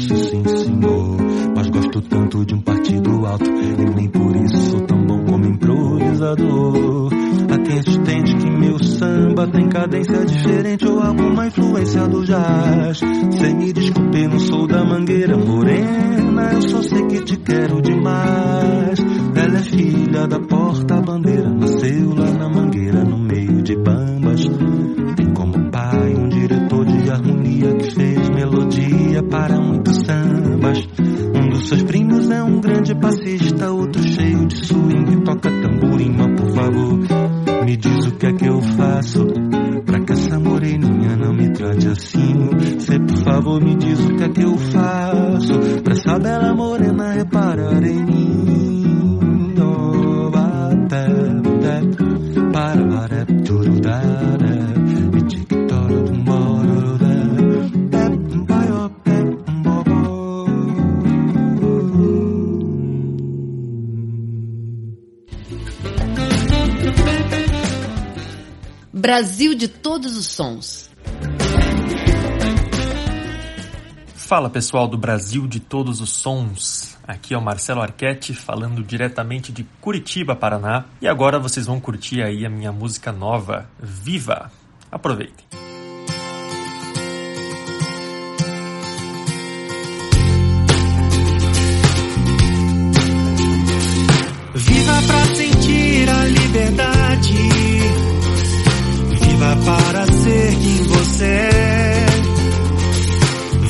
isso, 0.04 0.30
sim, 0.30 0.44
senhor. 0.44 1.16
Mas 1.56 1.68
gosto 1.68 2.00
tanto 2.02 2.44
de 2.44 2.54
um 2.54 2.60
partido 2.60 3.26
alto. 3.26 3.50
E 3.50 3.94
nem 3.94 4.08
por 4.08 4.36
isso 4.36 4.70
sou 4.70 4.80
tão 4.82 5.04
bom 5.04 5.24
como 5.24 5.46
improvisador. 5.46 7.10
Há 7.50 7.58
quem 7.58 7.78
entende 7.78 8.36
que 8.36 8.50
meu 8.50 8.78
samba 8.78 9.46
tem 9.46 9.68
cadência 9.68 10.24
diferente 10.24 10.86
ou 10.86 11.00
alguma 11.00 11.46
influência 11.46 12.06
do 12.08 12.24
jazz. 12.24 13.00
Sem 13.30 13.54
me 13.56 13.72
desculpe, 13.72 14.28
não 14.28 14.38
sou 14.38 14.66
da 14.66 14.84
mangueira 14.84 15.36
morena. 15.36 16.52
Eu 16.52 16.62
só 16.62 16.82
sei 16.82 17.06
que 17.06 17.20
te 17.22 17.36
quero 17.38 17.80
demais. 17.80 18.98
Ela 19.34 19.58
é 19.58 19.62
filha 19.62 20.26
da 20.26 20.40
porta-bandeira. 20.40 21.50
Nasceu 21.50 22.14
lá 22.14 22.30
na 22.32 22.48
mangueira, 22.48 23.04
no 23.04 23.18
meio 23.18 23.62
de 23.62 23.76
bambas. 23.76 24.44
Tem 25.16 25.32
como 25.32 25.70
pai 25.70 26.14
um 26.14 26.28
diretor 26.28 26.84
de 26.86 27.10
harmonia 27.10 27.74
que 27.74 27.90
fez 27.94 28.30
melodia 28.30 29.22
para 29.22 29.58
um 29.58 29.83
um 30.66 31.50
dos 31.50 31.68
seus 31.68 31.82
primos 31.82 32.30
é 32.30 32.42
um 32.42 32.60
grande 32.60 32.94
passista, 32.94 33.70
outro 33.70 34.02
cheio 34.02 34.46
de 34.46 34.66
swing, 34.66 35.24
toca 35.24 35.50
tamborim, 35.50 36.14
mas 36.16 36.40
por 36.40 36.50
favor. 36.54 36.98
Me 37.64 37.76
diz 37.76 38.06
o 38.06 38.12
que 38.16 38.26
é 38.26 38.32
que 38.32 38.46
eu 38.46 38.60
faço 38.60 39.26
pra 39.84 40.00
que 40.00 40.12
essa 40.12 40.38
moreninha 40.38 41.16
não 41.16 41.34
me 41.34 41.50
trate 41.50 41.88
assim. 41.88 42.48
Cê, 42.78 42.98
por 42.98 43.18
favor, 43.18 43.62
me 43.62 43.74
diz 43.76 44.00
o 44.00 44.16
que 44.16 44.24
é 44.24 44.28
que 44.28 44.42
eu 44.42 44.56
faço 44.56 45.58
pra 45.82 45.92
essa 45.92 46.18
bela 46.18 46.54
morena 46.54 47.12
reparar 47.12 47.82
em 47.82 48.04
mim. 48.04 48.43
Brasil 69.14 69.54
de 69.54 69.68
todos 69.68 70.16
os 70.16 70.26
sons. 70.26 70.90
Fala 74.16 74.50
pessoal 74.50 74.88
do 74.88 74.98
Brasil 74.98 75.46
de 75.46 75.60
todos 75.60 76.00
os 76.00 76.10
sons. 76.10 76.98
Aqui 77.06 77.32
é 77.32 77.38
o 77.38 77.40
Marcelo 77.40 77.80
Arquette 77.80 78.34
falando 78.34 78.82
diretamente 78.82 79.52
de 79.52 79.62
Curitiba, 79.80 80.34
Paraná. 80.34 80.86
E 81.00 81.06
agora 81.06 81.38
vocês 81.38 81.64
vão 81.64 81.78
curtir 81.78 82.22
aí 82.22 82.44
a 82.44 82.50
minha 82.50 82.72
música 82.72 83.12
nova, 83.12 83.70
Viva. 83.80 84.50
Aproveitem. 84.90 85.46
Viva 94.56 95.02
pra 95.06 95.24
sentir 95.36 96.10
a 96.10 96.24
liberdade. 96.24 97.53
Viva 99.44 99.56
para 99.56 100.06
ser 100.06 100.56
quem 100.56 100.82
você 100.84 101.24
é. 101.24 102.06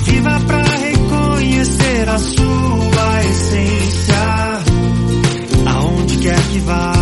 Viva 0.04 0.40
pra 0.46 0.62
reconhecer 0.62 2.08
a 2.08 2.18
sua 2.18 3.24
essência. 3.24 4.62
Aonde 5.66 6.16
quer 6.18 6.40
que 6.52 6.60
vá. 6.60 6.93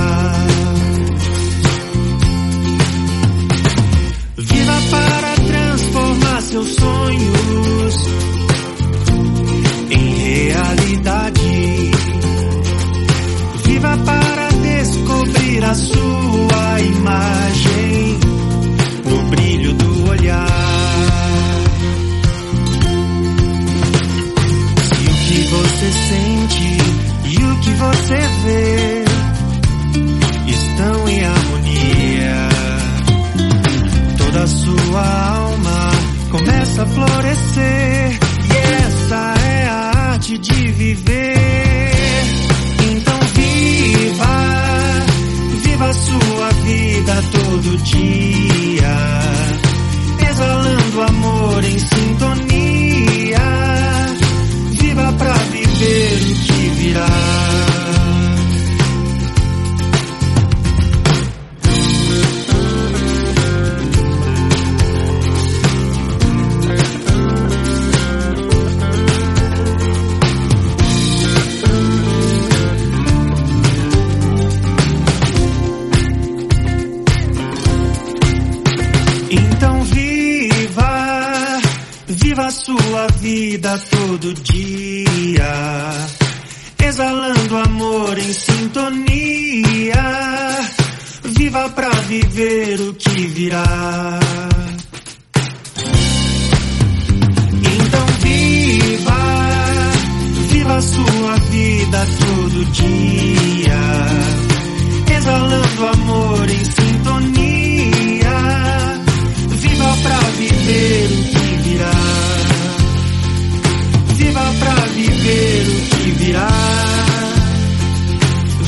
Viver 115.02 115.62
o 115.62 115.80
que 115.90 116.10
virá. 116.24 116.48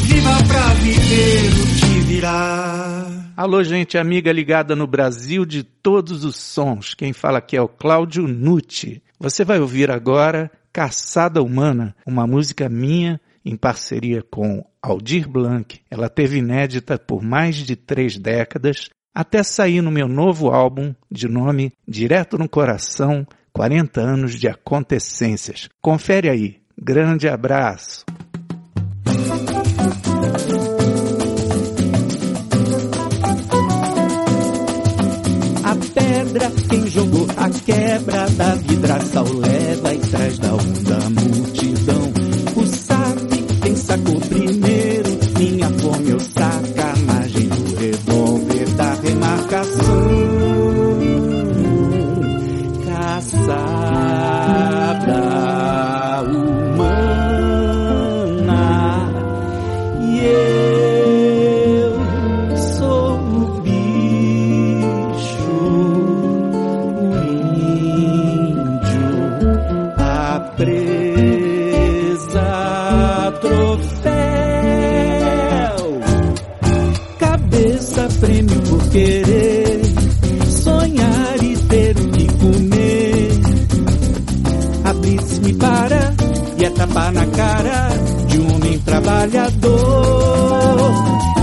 Viva 0.02 0.44
pra 0.48 0.74
viver 0.74 1.48
o 1.52 1.66
que 1.78 2.00
virá. 2.06 3.06
Alô, 3.36 3.62
gente 3.62 3.96
amiga 3.96 4.32
ligada 4.32 4.74
no 4.74 4.86
Brasil 4.86 5.44
de 5.44 5.62
todos 5.62 6.24
os 6.24 6.36
sons. 6.36 6.94
Quem 6.94 7.12
fala 7.12 7.38
aqui 7.38 7.56
é 7.56 7.62
o 7.62 7.68
Cláudio 7.68 8.26
Nucci. 8.26 9.00
Você 9.18 9.44
vai 9.44 9.60
ouvir 9.60 9.90
agora 9.90 10.50
Caçada 10.72 11.40
Humana, 11.40 11.94
uma 12.04 12.26
música 12.26 12.68
minha 12.68 13.20
em 13.44 13.56
parceria 13.56 14.22
com 14.22 14.64
Aldir 14.82 15.28
Blanc. 15.28 15.80
Ela 15.88 16.08
teve 16.08 16.38
inédita 16.38 16.98
por 16.98 17.22
mais 17.22 17.56
de 17.56 17.76
três 17.76 18.18
décadas, 18.18 18.88
até 19.14 19.44
sair 19.44 19.80
no 19.80 19.90
meu 19.92 20.08
novo 20.08 20.50
álbum 20.50 20.92
de 21.08 21.28
nome 21.28 21.72
Direto 21.86 22.36
no 22.36 22.48
Coração, 22.48 23.24
40 23.54 24.00
anos 24.00 24.34
de 24.34 24.48
acontecências. 24.48 25.68
Confere 25.80 26.28
aí. 26.28 26.56
Grande 26.76 27.28
abraço. 27.28 28.04
A 35.62 35.76
pedra 35.94 36.50
quem 36.68 36.86
jogou 36.88 37.28
a 37.36 37.48
quebra 37.48 38.28
da 38.30 38.54
vidraça 38.56 39.22
o 39.22 39.38
leva 39.38 39.94
e 39.94 39.98
traz 40.00 40.38
da 40.40 40.52
cara 87.36 87.88
de 88.28 88.38
um 88.38 88.54
homem 88.54 88.78
trabalhador. 88.80 89.80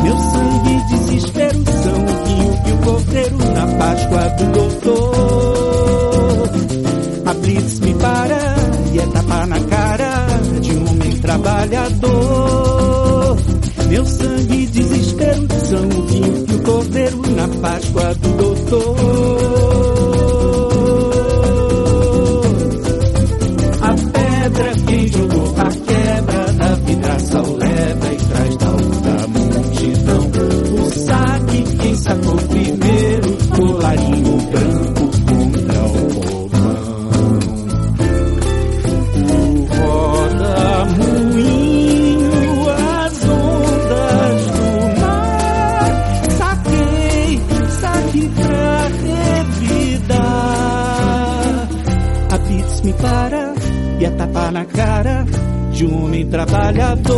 Meu 0.04 0.18
sangue, 0.18 0.84
desespero 0.90 1.64
são 1.84 2.04
o 2.04 2.08
vinho 2.26 2.62
e 2.68 2.72
o 2.72 2.78
cordeiro 2.78 3.38
na 3.38 3.68
Páscoa 3.78 4.30
do 4.30 4.46
doutor. 4.52 6.50
A 7.26 7.34
blitz 7.34 7.80
me 7.80 7.94
para 7.96 8.56
e 8.94 9.00
é 9.00 9.06
tapa 9.08 9.46
na 9.46 9.60
cara 9.60 10.28
de 10.62 10.72
um 10.72 10.90
homem 10.90 11.12
trabalhador. 11.20 12.62
Meu 13.90 14.06
sangue, 14.06 14.66
desespero 14.68 15.48
são 15.66 15.84
o 15.84 16.08
vinho 16.08 16.46
e 16.50 16.56
o 16.56 16.64
cordeiro 16.64 17.22
na 17.36 17.48
Páscoa 17.48 18.16
do 18.16 18.30
doutor. 18.38 19.71
De 55.82 55.88
um 55.88 56.04
homem 56.06 56.28
trabalhador. 56.28 57.18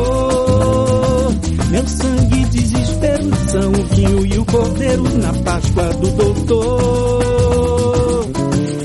Meu 1.69 1.85
sangue, 1.85 2.45
desespero 2.45 3.29
são 3.49 3.71
o 3.73 3.83
vinho 3.93 4.25
e 4.25 4.39
o 4.39 4.45
cordeiro 4.45 5.03
na 5.17 5.33
Páscoa 5.33 5.93
do 5.95 6.07
doutor. 6.11 7.23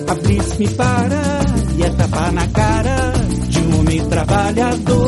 A 0.09 0.15
blitz 0.15 0.59
me 0.59 0.69
para 0.71 1.41
e 1.77 1.83
é 1.85 1.91
tapa 1.91 2.33
na 2.33 2.49
cara 2.49 3.13
de 3.49 3.61
um 3.61 3.79
homem 3.79 4.05
trabalhador. 4.07 5.07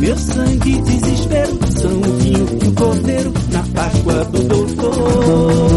Meu 0.00 0.18
sangue, 0.18 0.82
desespero 0.82 1.58
são 1.80 2.00
o 2.00 2.18
vinho 2.18 2.46
e 2.62 2.68
o 2.68 2.72
cordeiro 2.74 3.32
na 3.50 3.62
Páscoa 3.74 4.24
do 4.26 4.42
doutor. 4.42 5.67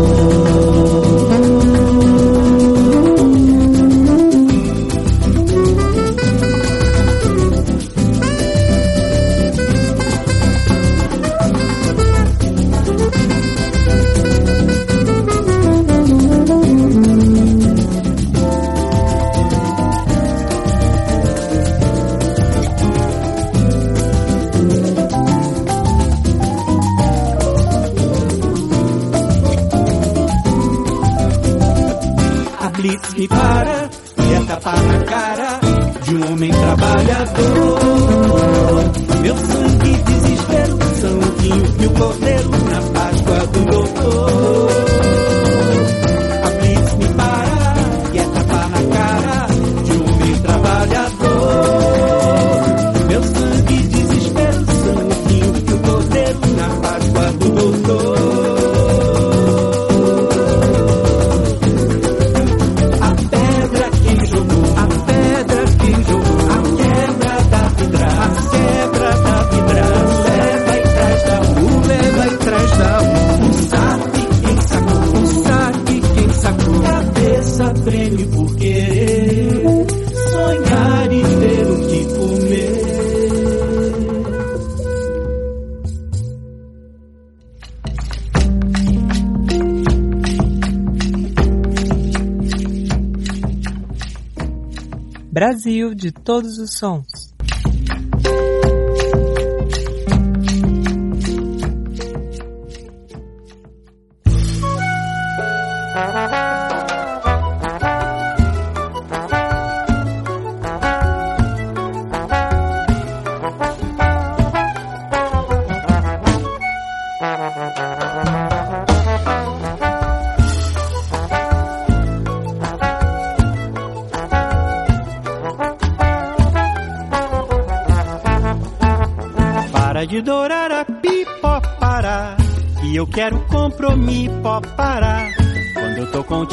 Brasil 95.61 95.93
de 95.93 96.11
todos 96.11 96.57
os 96.57 96.73
sons. 96.73 97.10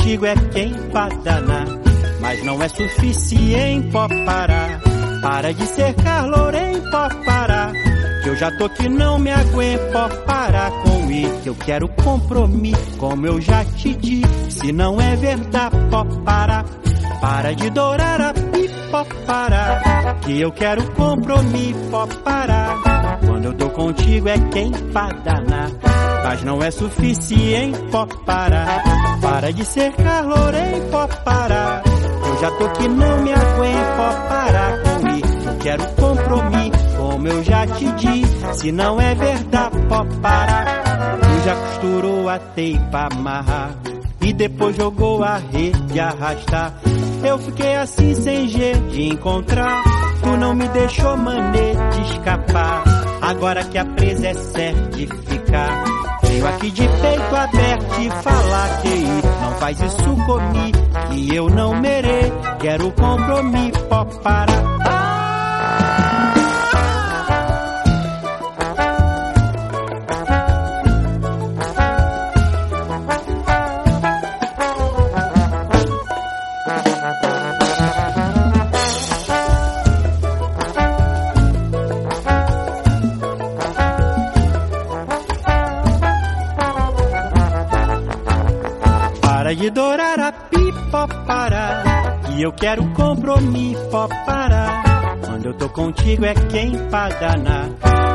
Contigo 0.09 0.27
é 0.27 0.35
quem 0.53 0.73
padanar 0.91 1.67
Mas 2.21 2.43
não 2.45 2.63
é 2.63 2.69
suficiente 2.69 3.91
pó 3.91 4.09
parar 4.25 4.81
Para 5.21 5.53
de 5.53 5.67
cercar 5.67 6.27
Lorém 6.27 6.81
pó 6.91 7.09
parar 7.27 7.73
Que 8.23 8.29
eu 8.31 8.37
já 8.37 8.51
tô 8.57 8.69
que 8.71 8.89
não 8.89 9.19
me 9.19 9.31
aguento 9.31 9.93
pó 9.93 10.09
parar 10.25 10.71
com 10.71 11.11
isso 11.11 11.43
Eu 11.45 11.55
quero 11.55 11.89
compromisso 11.89 12.97
como 12.97 13.27
eu 13.27 13.41
já 13.41 13.65
te 13.65 13.95
disse 13.95 14.51
Se 14.51 14.73
não 14.73 14.99
é 15.01 15.15
verdade 15.17 15.77
pó 15.91 16.05
parar 16.25 16.65
para 17.21 17.53
de 17.53 17.69
dourar 17.71 18.21
a 18.21 18.33
pipa 18.33 19.05
parar 19.27 20.21
Que 20.21 20.41
eu 20.41 20.53
quero 20.53 20.89
compromisso 20.93 21.81
pó 21.91 22.07
parar 22.25 23.19
Quando 23.27 23.47
eu 23.47 23.55
tô 23.55 23.69
contigo 23.71 24.29
é 24.29 24.39
quem 24.53 24.71
padanar 24.71 25.71
Mas 26.29 26.45
não 26.45 26.63
é 26.63 26.71
suficiente 26.71 27.79
pó 27.91 28.07
parar 28.27 28.83
Para 29.23 29.51
de 29.51 29.65
cercar 29.65 30.27
Lorém 30.27 30.83
pó 30.91 31.09
parar 31.25 31.83
Eu 31.87 32.39
já 32.39 32.51
tô 32.51 32.69
que 32.69 32.87
não 32.87 33.23
me 33.23 33.33
aguento 33.33 33.97
pó 33.97 34.29
parar 34.29 34.83
com 34.83 35.09
isso 35.09 35.59
quero 35.63 35.83
compromisso 35.95 36.97
como 36.99 37.29
eu 37.29 37.43
já 37.43 37.67
te 37.67 37.91
disse 37.93 38.61
Se 38.61 38.71
não 38.71 39.01
é 39.01 39.15
verdade 39.15 39.79
pó 39.89 40.05
parar 40.21 41.19
Tu 41.19 41.45
já 41.47 41.57
costurou 41.57 42.29
a 42.29 42.39
teipa 42.39 43.09
amarrar 43.11 43.75
e 44.21 44.33
depois 44.35 44.77
jogou 44.77 45.23
a 45.23 45.39
rede 45.39 45.99
arrastar. 45.99 46.75
Eu 47.25 47.39
fiquei 47.39 47.77
assim 47.77 48.15
sem 48.15 48.49
jeito 48.49 48.89
de 48.89 49.05
encontrar. 49.05 49.83
Tu 50.21 50.37
não 50.37 50.55
me 50.55 50.69
deixou 50.69 51.17
maneira 51.17 51.89
de 51.89 52.03
escapar. 52.03 52.83
Agora 53.23 53.65
que 53.65 53.79
a 53.79 53.85
presa 53.87 54.29
é 54.29 54.35
certa 54.35 54.89
de 54.91 55.07
ficar. 55.07 55.98
Venho 56.39 56.55
aqui 56.55 56.71
de 56.71 56.83
peito 56.83 57.35
aberto 57.35 58.01
e 58.01 58.11
falar 58.23 58.81
que 58.81 59.43
não 59.43 59.53
faz 59.59 59.81
isso 59.81 60.17
comigo. 60.25 60.79
Que 61.11 61.35
eu 61.35 61.51
não 61.51 61.81
mereço. 61.81 62.33
Quero 62.61 62.93
compromisso. 62.93 63.79
Para 64.23 64.78
E 92.39 92.43
eu 92.43 92.53
quero 92.53 92.87
compromisso 92.91 93.91
parar 94.25 95.19
Quando 95.27 95.47
eu 95.47 95.55
tô 95.55 95.69
contigo 95.71 96.25
é 96.25 96.35
quem 96.35 96.71
padanar 96.89 97.69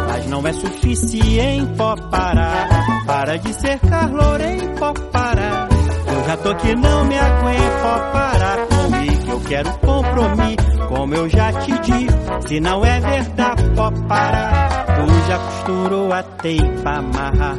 Mas 0.07 0.27
não 0.29 0.47
é 0.47 0.53
suficiente 0.53 1.73
pó 1.75 1.93
parar 2.09 2.69
Para 3.05 3.37
de 3.37 3.53
cercar 3.53 4.09
Lorém 4.09 4.75
pó 4.79 4.93
parar 5.11 5.67
Eu 6.07 6.23
já 6.25 6.37
tô 6.37 6.55
que 6.55 6.73
não 6.73 7.03
me 7.03 7.19
aguento 7.19 7.81
pó 7.81 7.99
parar 8.13 8.57
comigo 8.67 9.29
Eu 9.29 9.41
quero 9.41 9.77
compromisso 9.79 10.87
como 10.87 11.15
eu 11.15 11.27
já 11.27 11.51
te 11.59 11.71
disse 11.79 12.47
Se 12.47 12.59
não 12.61 12.85
é 12.85 13.01
verdade 13.01 13.69
pó 13.75 13.91
parar 14.07 14.85
Tu 14.85 15.27
já 15.27 15.37
costurou 15.37 16.13
a 16.13 16.23
teipa 16.23 16.91
amarrar 16.91 17.57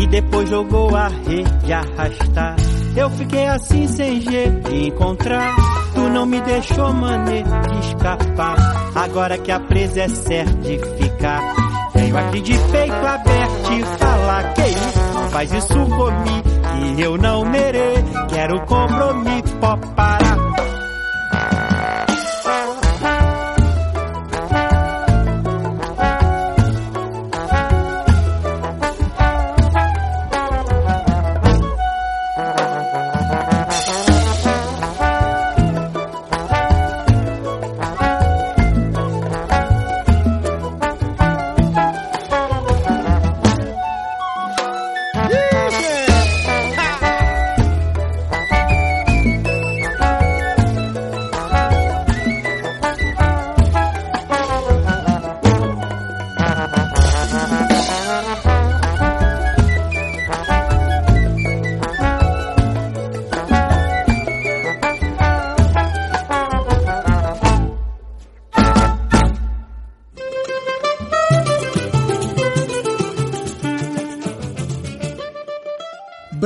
e 0.00 0.06
depois 0.06 0.48
jogou 0.48 0.96
a 0.96 1.08
rede 1.08 1.72
arrastar. 1.72 2.56
Eu 2.96 3.10
fiquei 3.10 3.46
assim 3.46 3.86
sem 3.86 4.20
jeito 4.22 4.70
de 4.70 4.88
encontrar. 4.88 5.54
Tu 6.00 6.08
não 6.08 6.24
me 6.24 6.40
deixou 6.40 6.94
maneira 6.94 7.60
de 7.60 7.78
escapar. 7.88 8.56
Agora 8.94 9.36
que 9.36 9.52
a 9.52 9.60
presa 9.60 10.00
é 10.00 10.08
certa 10.08 10.54
de 10.54 10.78
ficar. 10.78 11.54
Venho 11.94 12.16
aqui 12.16 12.40
de 12.40 12.58
peito 12.58 13.06
aberto 13.06 13.72
e 13.74 13.82
falar 13.98 14.54
que 14.54 14.62
isso 14.62 15.30
faz 15.30 15.52
isso 15.52 15.74
comigo. 15.74 16.96
Que 16.96 17.02
eu 17.02 17.18
não 17.18 17.44
mereço. 17.44 18.26
Quero 18.30 18.60
compromisso, 18.64 19.56
pó 19.60 19.76
parar. 19.94 20.49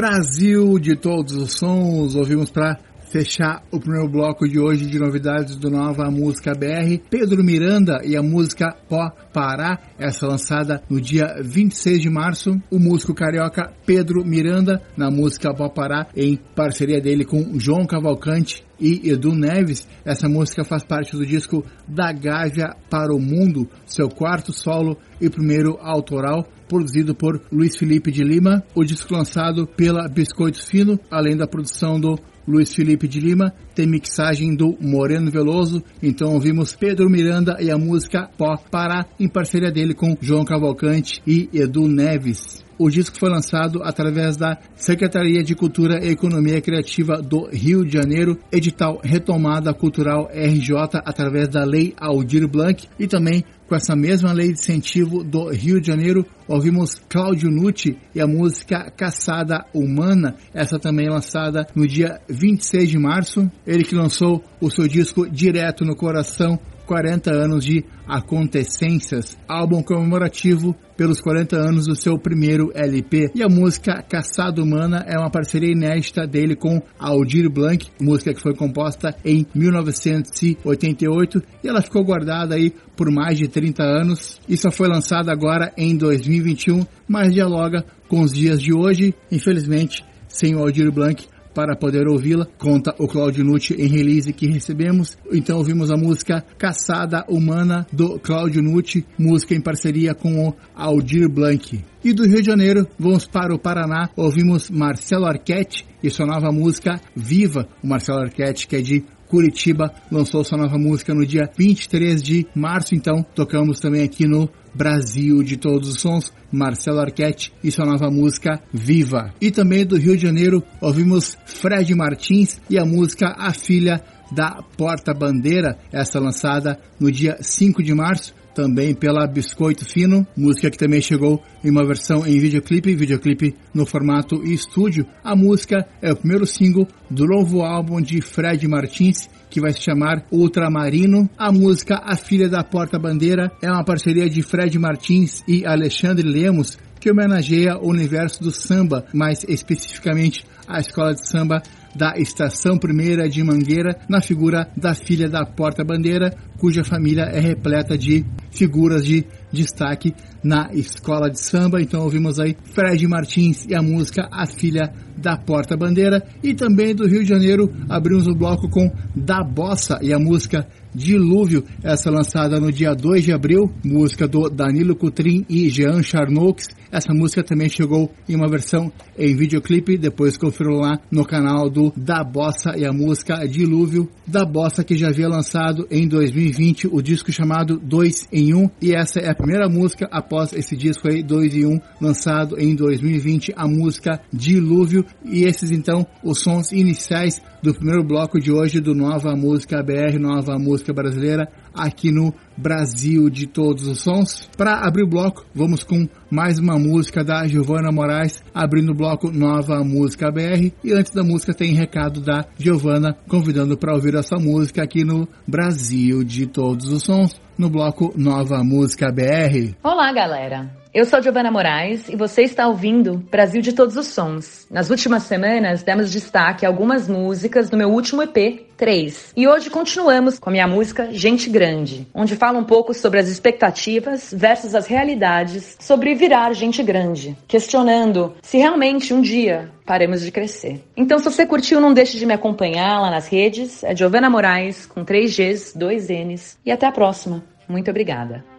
Brasil 0.04 0.78
de 0.78 0.96
todos 0.96 1.34
os 1.34 1.54
sons, 1.54 2.14
ouvimos 2.14 2.50
para 2.50 2.78
fechar 3.10 3.62
o 3.70 3.80
primeiro 3.80 4.06
bloco 4.06 4.46
de 4.46 4.60
hoje 4.60 4.84
de 4.84 4.98
novidades 4.98 5.56
do 5.56 5.70
Nova 5.70 6.10
Música 6.10 6.52
BR, 6.52 6.98
Pedro 7.08 7.42
Miranda 7.42 8.02
e 8.04 8.14
a 8.14 8.22
música 8.22 8.76
Pó 8.86 9.08
Pará, 9.32 9.78
essa 9.98 10.26
lançada 10.26 10.82
no 10.90 11.00
dia 11.00 11.36
26 11.42 12.02
de 12.02 12.10
março. 12.10 12.54
O 12.70 12.78
músico 12.78 13.14
carioca 13.14 13.72
Pedro 13.86 14.22
Miranda, 14.26 14.82
na 14.94 15.10
música 15.10 15.54
Pó 15.54 15.70
Pará, 15.70 16.06
em 16.14 16.36
parceria 16.54 17.00
dele 17.00 17.24
com 17.24 17.58
João 17.58 17.86
Cavalcante 17.86 18.62
e 18.78 19.08
Edu 19.08 19.34
Neves. 19.34 19.88
Essa 20.04 20.28
música 20.28 20.64
faz 20.64 20.84
parte 20.84 21.16
do 21.16 21.24
disco 21.24 21.64
Da 21.88 22.12
Gávea 22.12 22.76
para 22.90 23.14
o 23.14 23.18
Mundo, 23.18 23.66
seu 23.86 24.10
quarto 24.10 24.52
solo 24.52 24.98
e 25.18 25.30
primeiro 25.30 25.78
autoral, 25.80 26.46
produzido 26.74 27.14
por 27.14 27.40
Luiz 27.52 27.76
Felipe 27.76 28.10
de 28.10 28.24
Lima. 28.24 28.64
O 28.74 28.82
disco 28.84 29.14
lançado 29.14 29.64
pela 29.64 30.08
Biscoitos 30.08 30.64
Fino, 30.64 30.98
além 31.08 31.36
da 31.36 31.46
produção 31.46 32.00
do 32.00 32.18
Luiz 32.48 32.74
Felipe 32.74 33.06
de 33.06 33.20
Lima, 33.20 33.52
tem 33.76 33.86
mixagem 33.86 34.56
do 34.56 34.76
Moreno 34.80 35.30
Veloso, 35.30 35.82
então 36.02 36.32
ouvimos 36.32 36.74
Pedro 36.74 37.08
Miranda 37.08 37.56
e 37.60 37.70
a 37.70 37.78
música 37.78 38.28
Pó 38.36 38.56
Pará, 38.70 39.06
em 39.20 39.28
parceria 39.28 39.70
dele 39.70 39.94
com 39.94 40.16
João 40.20 40.44
Cavalcante 40.44 41.22
e 41.24 41.48
Edu 41.52 41.86
Neves. 41.86 42.64
O 42.76 42.90
disco 42.90 43.16
foi 43.20 43.30
lançado 43.30 43.82
através 43.84 44.36
da 44.36 44.58
Secretaria 44.74 45.44
de 45.44 45.54
Cultura 45.54 46.04
e 46.04 46.10
Economia 46.10 46.60
Criativa 46.60 47.22
do 47.22 47.48
Rio 47.48 47.84
de 47.84 47.92
Janeiro, 47.92 48.36
edital 48.50 49.00
Retomada 49.02 49.72
Cultural 49.72 50.28
RJ 50.34 50.74
através 51.04 51.48
da 51.48 51.64
Lei 51.64 51.94
Aldir 51.96 52.48
Blanc 52.48 52.88
e 52.98 53.06
também 53.06 53.44
com 53.68 53.74
essa 53.74 53.96
mesma 53.96 54.32
lei 54.32 54.48
de 54.48 54.58
incentivo 54.58 55.24
do 55.24 55.48
Rio 55.50 55.80
de 55.80 55.86
Janeiro, 55.86 56.26
ouvimos 56.48 57.00
Cláudio 57.08 57.50
Nucci 57.50 57.96
e 58.14 58.20
a 58.20 58.26
música 58.26 58.90
Caçada 58.90 59.64
Humana, 59.74 60.36
essa 60.52 60.78
também 60.78 61.08
lançada 61.08 61.66
no 61.74 61.86
dia 61.86 62.20
26 62.28 62.88
de 62.88 62.98
março. 62.98 63.50
Ele 63.66 63.84
que 63.84 63.94
lançou 63.94 64.42
o 64.60 64.70
seu 64.70 64.86
disco 64.86 65.28
Direto 65.28 65.84
no 65.84 65.96
Coração 65.96 66.58
40 66.86 67.30
anos 67.30 67.64
de 67.64 67.84
Acontecências, 68.06 69.36
álbum 69.48 69.82
comemorativo 69.82 70.76
pelos 70.96 71.20
40 71.20 71.56
anos 71.56 71.86
do 71.86 71.96
seu 71.96 72.18
primeiro 72.18 72.70
LP. 72.74 73.30
E 73.34 73.42
a 73.42 73.48
música 73.48 74.02
Caçada 74.02 74.62
Humana 74.62 75.04
é 75.06 75.18
uma 75.18 75.30
parceria 75.30 75.72
inédita 75.72 76.26
dele 76.26 76.54
com 76.54 76.82
Aldir 76.98 77.50
Blanc, 77.50 77.90
música 78.00 78.34
que 78.34 78.42
foi 78.42 78.54
composta 78.54 79.16
em 79.24 79.46
1988 79.54 81.42
e 81.62 81.68
ela 81.68 81.82
ficou 81.82 82.04
guardada 82.04 82.54
aí 82.54 82.72
por 82.96 83.10
mais 83.10 83.38
de 83.38 83.48
30 83.48 83.82
anos 83.82 84.38
e 84.48 84.56
só 84.56 84.70
foi 84.70 84.88
lançada 84.88 85.32
agora 85.32 85.72
em 85.76 85.96
2021, 85.96 86.86
mas 87.08 87.32
dialoga 87.32 87.84
com 88.08 88.20
os 88.20 88.32
dias 88.32 88.60
de 88.60 88.72
hoje. 88.74 89.14
Infelizmente, 89.32 90.04
sem 90.28 90.54
o 90.54 90.58
Aldir 90.58 90.92
Blanc, 90.92 91.26
para 91.54 91.76
poder 91.76 92.08
ouvi-la, 92.08 92.46
conta 92.58 92.94
o 92.98 93.06
Claudio 93.06 93.44
Nucci 93.44 93.74
em 93.74 93.86
release 93.86 94.32
que 94.32 94.46
recebemos. 94.46 95.16
Então 95.32 95.58
ouvimos 95.58 95.90
a 95.90 95.96
música 95.96 96.44
Caçada 96.58 97.24
Humana 97.28 97.86
do 97.92 98.18
Claudio 98.18 98.62
Nucci, 98.62 99.06
música 99.18 99.54
em 99.54 99.60
parceria 99.60 100.14
com 100.14 100.48
o 100.48 100.54
Aldir 100.74 101.28
Blanc. 101.28 101.82
E 102.04 102.12
do 102.12 102.26
Rio 102.26 102.42
de 102.42 102.46
Janeiro, 102.46 102.86
vamos 102.98 103.26
para 103.26 103.54
o 103.54 103.58
Paraná, 103.58 104.10
ouvimos 104.16 104.68
Marcelo 104.68 105.24
Arquette 105.24 105.86
e 106.02 106.10
sua 106.10 106.26
nova 106.26 106.52
música 106.52 107.00
Viva. 107.16 107.66
O 107.82 107.86
Marcelo 107.86 108.18
Arquette, 108.18 108.66
que 108.66 108.76
é 108.76 108.82
de 108.82 109.04
Curitiba, 109.26 109.90
lançou 110.12 110.44
sua 110.44 110.58
nova 110.58 110.76
música 110.76 111.14
no 111.14 111.24
dia 111.24 111.50
23 111.56 112.22
de 112.22 112.46
março, 112.54 112.94
então 112.94 113.24
tocamos 113.34 113.80
também 113.80 114.02
aqui 114.02 114.26
no 114.26 114.48
Brasil 114.74 115.42
de 115.42 115.56
todos 115.56 115.88
os 115.88 116.00
sons, 116.00 116.32
Marcelo 116.50 117.00
Arquette 117.00 117.52
e 117.62 117.70
sua 117.70 117.86
nova 117.86 118.10
música 118.10 118.60
Viva. 118.72 119.32
E 119.40 119.50
também 119.50 119.86
do 119.86 119.96
Rio 119.96 120.16
de 120.16 120.22
Janeiro 120.22 120.62
ouvimos 120.80 121.36
Fred 121.46 121.94
Martins 121.94 122.60
e 122.68 122.78
a 122.78 122.84
música 122.84 123.34
A 123.38 123.52
Filha 123.52 124.02
da 124.32 124.62
Porta 124.76 125.14
Bandeira, 125.14 125.78
essa 125.92 126.18
lançada 126.18 126.78
no 126.98 127.10
dia 127.10 127.36
5 127.40 127.82
de 127.82 127.94
março 127.94 128.34
também 128.54 128.94
pela 128.94 129.26
Biscoito 129.26 129.84
Fino, 129.84 130.26
música 130.36 130.70
que 130.70 130.78
também 130.78 131.00
chegou 131.02 131.42
em 131.62 131.70
uma 131.70 131.84
versão 131.84 132.24
em 132.24 132.38
videoclipe, 132.38 132.94
videoclipe 132.94 133.54
no 133.74 133.84
formato 133.84 134.44
estúdio. 134.44 135.04
A 135.22 135.34
música 135.34 135.86
é 136.00 136.12
o 136.12 136.16
primeiro 136.16 136.46
single 136.46 136.86
do 137.10 137.26
novo 137.26 137.62
álbum 137.62 138.00
de 138.00 138.22
Fred 138.22 138.66
Martins, 138.68 139.28
que 139.54 139.60
vai 139.60 139.72
se 139.72 139.80
chamar 139.80 140.26
Ultramarino. 140.32 141.30
A 141.38 141.52
música 141.52 142.02
A 142.04 142.16
Filha 142.16 142.48
da 142.48 142.64
Porta 142.64 142.98
Bandeira 142.98 143.52
é 143.62 143.70
uma 143.70 143.84
parceria 143.84 144.28
de 144.28 144.42
Fred 144.42 144.76
Martins 144.80 145.44
e 145.46 145.64
Alexandre 145.64 146.28
Lemos, 146.28 146.76
que 146.98 147.08
homenageia 147.08 147.78
o 147.78 147.88
universo 147.88 148.42
do 148.42 148.50
samba, 148.50 149.06
mais 149.14 149.44
especificamente 149.46 150.44
a 150.66 150.80
escola 150.80 151.14
de 151.14 151.24
samba 151.28 151.62
da 151.94 152.14
Estação 152.16 152.78
Primeira 152.78 153.28
de 153.28 153.42
Mangueira, 153.42 153.98
na 154.08 154.20
figura 154.20 154.68
da 154.76 154.94
filha 154.94 155.28
da 155.28 155.44
Porta-Bandeira, 155.44 156.34
cuja 156.58 156.84
família 156.84 157.24
é 157.24 157.40
repleta 157.40 157.96
de 157.96 158.24
figuras 158.50 159.04
de 159.04 159.24
destaque 159.52 160.14
na 160.42 160.70
escola 160.72 161.30
de 161.30 161.40
samba. 161.40 161.80
Então 161.80 162.02
ouvimos 162.02 162.38
aí 162.40 162.56
Fred 162.72 163.06
Martins 163.06 163.66
e 163.68 163.74
a 163.74 163.82
música 163.82 164.28
A 164.30 164.46
Filha 164.46 164.92
da 165.16 165.36
Porta-Bandeira. 165.36 166.22
E 166.42 166.54
também 166.54 166.94
do 166.94 167.06
Rio 167.06 167.22
de 167.22 167.28
Janeiro 167.28 167.72
abrimos 167.88 168.26
o 168.26 168.34
bloco 168.34 168.68
com 168.68 168.90
Da 169.14 169.42
Bossa 169.42 169.98
e 170.02 170.12
a 170.12 170.18
música 170.18 170.66
Dilúvio, 170.94 171.64
essa 171.82 172.10
lançada 172.10 172.60
no 172.60 172.70
dia 172.70 172.94
2 172.94 173.24
de 173.24 173.32
abril, 173.32 173.70
música 173.84 174.28
do 174.28 174.48
Danilo 174.48 174.94
Cutrim 174.94 175.44
e 175.48 175.68
Jean 175.68 176.02
Charnoux. 176.02 176.68
Essa 176.92 177.12
música 177.12 177.42
também 177.42 177.68
chegou 177.68 178.12
em 178.28 178.36
uma 178.36 178.48
versão 178.48 178.92
em 179.18 179.34
videoclipe, 179.34 179.98
depois 179.98 180.36
confiram 180.36 180.74
lá 180.74 181.00
no 181.10 181.24
canal 181.24 181.68
do 181.68 181.92
Da 181.96 182.22
Bossa. 182.22 182.76
E 182.76 182.86
a 182.86 182.92
música 182.92 183.44
Dilúvio, 183.48 184.08
da 184.26 184.44
Bossa 184.44 184.84
que 184.84 184.96
já 184.96 185.08
havia 185.08 185.28
lançado 185.28 185.88
em 185.90 186.06
2020 186.06 186.88
o 186.92 187.02
disco 187.02 187.32
chamado 187.32 187.80
2 187.82 188.28
em 188.32 188.54
1 188.54 188.70
e 188.80 188.94
essa 188.94 189.18
é 189.18 189.28
a 189.28 189.34
primeira 189.34 189.68
música 189.68 190.08
após 190.10 190.52
esse 190.52 190.76
disco 190.76 191.08
aí 191.08 191.22
2 191.22 191.56
em 191.56 191.66
1 191.66 191.80
lançado 192.00 192.56
em 192.58 192.74
2020, 192.74 193.52
a 193.56 193.66
música 193.66 194.20
Dilúvio. 194.32 195.04
E 195.24 195.44
esses 195.44 195.70
então 195.70 196.06
os 196.22 196.40
sons 196.40 196.70
iniciais 196.72 197.42
do 197.62 197.74
primeiro 197.74 198.04
bloco 198.04 198.38
de 198.38 198.52
hoje 198.52 198.78
do 198.78 198.94
Nova 198.94 199.34
Música 199.34 199.82
BR, 199.82 200.18
Nova 200.18 200.58
Música 200.58 200.83
Brasileira, 200.92 201.48
aqui 201.72 202.10
no 202.10 202.34
Brasil 202.56 203.30
de 203.30 203.46
todos 203.46 203.86
os 203.86 204.00
sons. 204.00 204.48
Para 204.56 204.86
abrir 204.86 205.04
o 205.04 205.08
bloco, 205.08 205.46
vamos 205.54 205.82
com 205.82 206.08
mais 206.30 206.58
uma 206.58 206.78
música 206.78 207.24
da 207.24 207.46
Giovana 207.46 207.90
Moraes, 207.90 208.42
abrindo 208.54 208.92
o 208.92 208.96
bloco 208.96 209.30
Nova 209.30 209.82
Música 209.84 210.30
BR. 210.30 210.72
E 210.82 210.92
antes 210.92 211.12
da 211.12 211.22
música 211.22 211.54
tem 211.54 211.72
recado 211.72 212.20
da 212.20 212.44
Giovana, 212.58 213.16
convidando 213.28 213.76
para 213.76 213.94
ouvir 213.94 214.14
essa 214.14 214.36
música 214.36 214.82
aqui 214.82 215.04
no 215.04 215.28
Brasil 215.46 216.22
de 216.24 216.46
todos 216.46 216.92
os 216.92 217.02
sons, 217.02 217.40
no 217.56 217.70
bloco 217.70 218.12
Nova 218.16 218.62
Música 218.62 219.10
BR. 219.10 219.74
Olá, 219.82 220.12
galera! 220.12 220.83
Eu 220.94 221.04
sou 221.04 221.20
Giovana 221.20 221.50
Moraes 221.50 222.08
e 222.08 222.14
você 222.14 222.42
está 222.42 222.68
ouvindo 222.68 223.16
Brasil 223.28 223.60
de 223.60 223.72
Todos 223.72 223.96
os 223.96 224.06
Sons. 224.06 224.64
Nas 224.70 224.90
últimas 224.90 225.24
semanas 225.24 225.82
demos 225.82 226.12
destaque 226.12 226.64
a 226.64 226.68
algumas 226.68 227.08
músicas 227.08 227.68
do 227.68 227.76
meu 227.76 227.90
último 227.90 228.22
EP, 228.22 228.64
3. 228.76 229.32
E 229.36 229.48
hoje 229.48 229.70
continuamos 229.70 230.38
com 230.38 230.50
a 230.50 230.52
minha 230.52 230.68
música 230.68 231.08
Gente 231.10 231.50
Grande, 231.50 232.06
onde 232.14 232.36
fala 232.36 232.60
um 232.60 232.64
pouco 232.64 232.94
sobre 232.94 233.18
as 233.18 233.26
expectativas 233.26 234.32
versus 234.32 234.72
as 234.72 234.86
realidades 234.86 235.76
sobre 235.80 236.14
virar 236.14 236.52
gente 236.52 236.80
grande, 236.80 237.36
questionando 237.48 238.36
se 238.40 238.58
realmente 238.58 239.12
um 239.12 239.20
dia 239.20 239.72
paremos 239.84 240.22
de 240.22 240.30
crescer. 240.30 240.80
Então, 240.96 241.18
se 241.18 241.24
você 241.24 241.44
curtiu, 241.44 241.80
não 241.80 241.92
deixe 241.92 242.16
de 242.16 242.24
me 242.24 242.34
acompanhar 242.34 243.00
lá 243.00 243.10
nas 243.10 243.26
redes. 243.26 243.82
É 243.82 243.96
Giovana 243.96 244.30
Moraes, 244.30 244.86
com 244.86 245.04
3 245.04 245.36
Gs, 245.36 245.76
2 245.76 246.08
Ns. 246.08 246.56
E 246.64 246.70
até 246.70 246.86
a 246.86 246.92
próxima. 246.92 247.42
Muito 247.68 247.90
obrigada. 247.90 248.53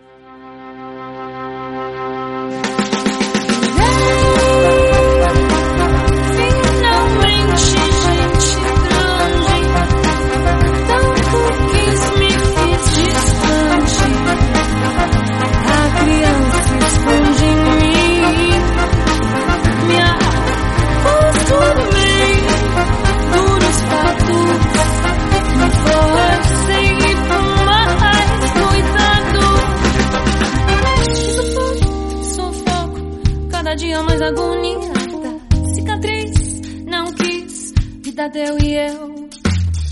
mais 34.16 34.22
agoniada. 34.22 35.40
Cicatriz, 35.74 36.62
não 36.86 37.06
quis, 37.14 37.74
vida 38.02 38.30
deu 38.30 38.58
e 38.60 38.74
eu. 38.76 39.30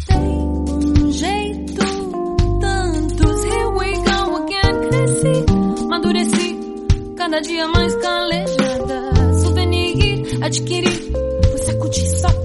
Tem 0.07 0.17
um 0.17 1.11
jeito, 1.11 1.85
tantos. 2.61 3.43
Here 3.43 3.67
we 3.77 3.93
go 3.95 4.37
again. 4.37 4.89
Cresci, 4.89 5.85
madureci, 5.87 6.59
cada 7.17 7.41
dia 7.41 7.67
mais 7.67 7.95
calejada. 7.95 9.33
Souvenir, 9.41 10.43
adquiri, 10.43 11.11
vou 11.49 11.57
sacudir 11.57 12.05
só 12.05 12.42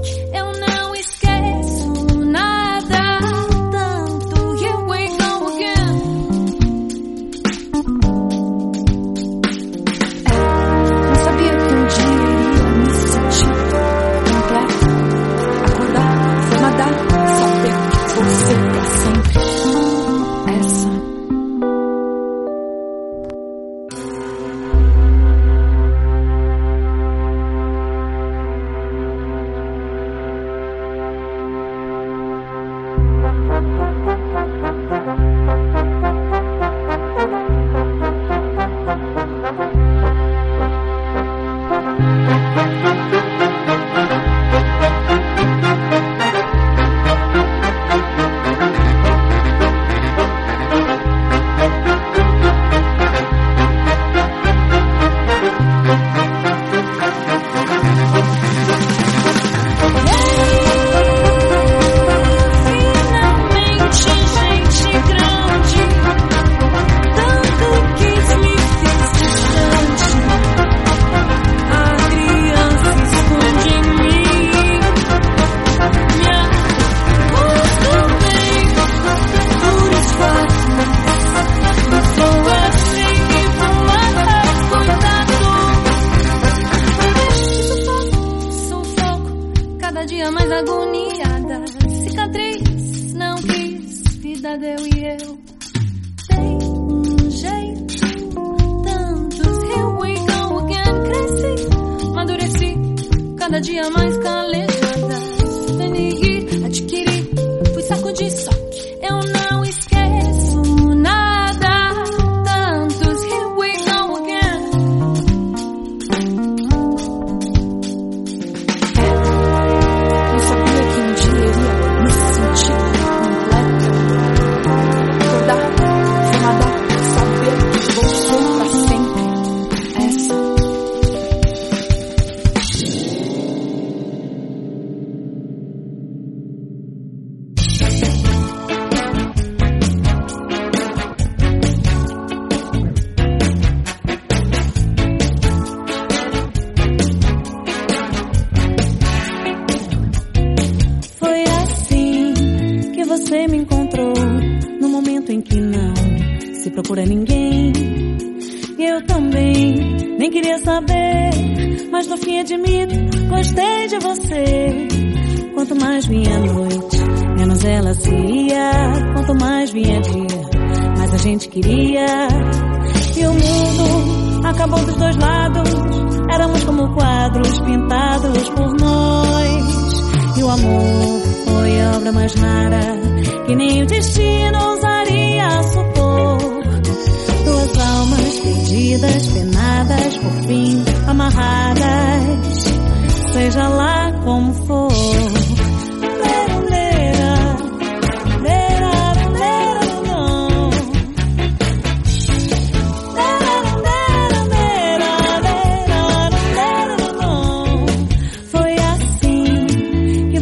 dia 103.68 103.90
mais 103.90 104.16
calor. 104.16 104.67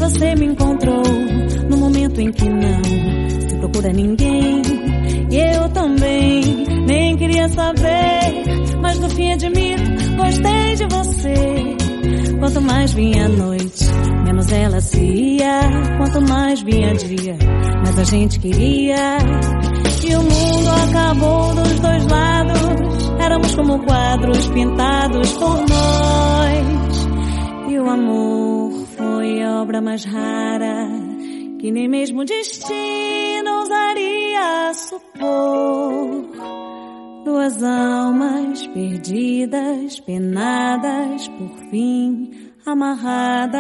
você 0.09 0.37
me 0.37 0.47
encontrou 0.47 1.03
no 1.69 1.77
momento 1.79 2.21
em 2.21 2.31
que 2.31 2.49
não 2.49 3.49
se 3.49 3.57
procura 3.57 3.93
ninguém. 3.93 4.63
E 5.31 5.37
eu 5.37 5.69
também 5.71 6.65
nem 6.87 7.17
queria 7.17 7.49
saber, 7.49 8.79
mas 8.81 9.01
no 9.01 9.11
fim 9.11 9.33
admito 9.33 9.83
gostei 10.17 10.77
de 10.77 10.87
você. 10.95 12.37
Quanto 12.39 12.61
mais 12.61 12.93
vinha 12.93 13.27
a 13.27 13.29
noite, 13.29 13.85
menos 14.25 14.53
ela 14.53 14.81
se 14.81 15.01
ia. 15.01 15.61
Quanto 15.99 16.21
mais 16.29 16.63
vinha 16.63 16.95
dia, 16.95 17.37
mais 17.83 17.99
a 17.99 18.05
gente 18.05 18.39
queria. 18.39 19.19
E 20.05 20.15
o 20.15 20.23
mundo 20.23 20.69
acabou 20.89 21.53
dos 21.53 21.81
dois 21.81 22.07
lados. 22.07 22.61
Éramos 23.19 23.55
como 23.57 23.85
quadros 23.85 24.47
pintados 24.51 25.33
por 25.33 25.57
nós 25.69 27.09
e 27.69 27.79
o 27.81 27.91
amor 27.91 28.66
foi 29.27 29.45
obra 29.45 29.81
mais 29.81 30.05
rara 30.05 30.89
que 31.59 31.73
nem 31.73 31.89
mesmo 31.89 32.21
o 32.21 32.25
destino 32.25 33.61
ousaria 33.61 34.73
supor. 34.75 36.31
Duas 37.25 37.61
almas 37.63 38.65
perdidas, 38.69 39.99
penadas, 40.01 41.27
por 41.29 41.51
fim 41.71 42.31
amarradas. 42.65 43.57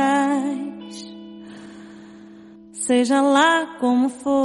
Seja 2.72 3.20
lá 3.20 3.66
como 3.80 4.08
for. 4.08 4.44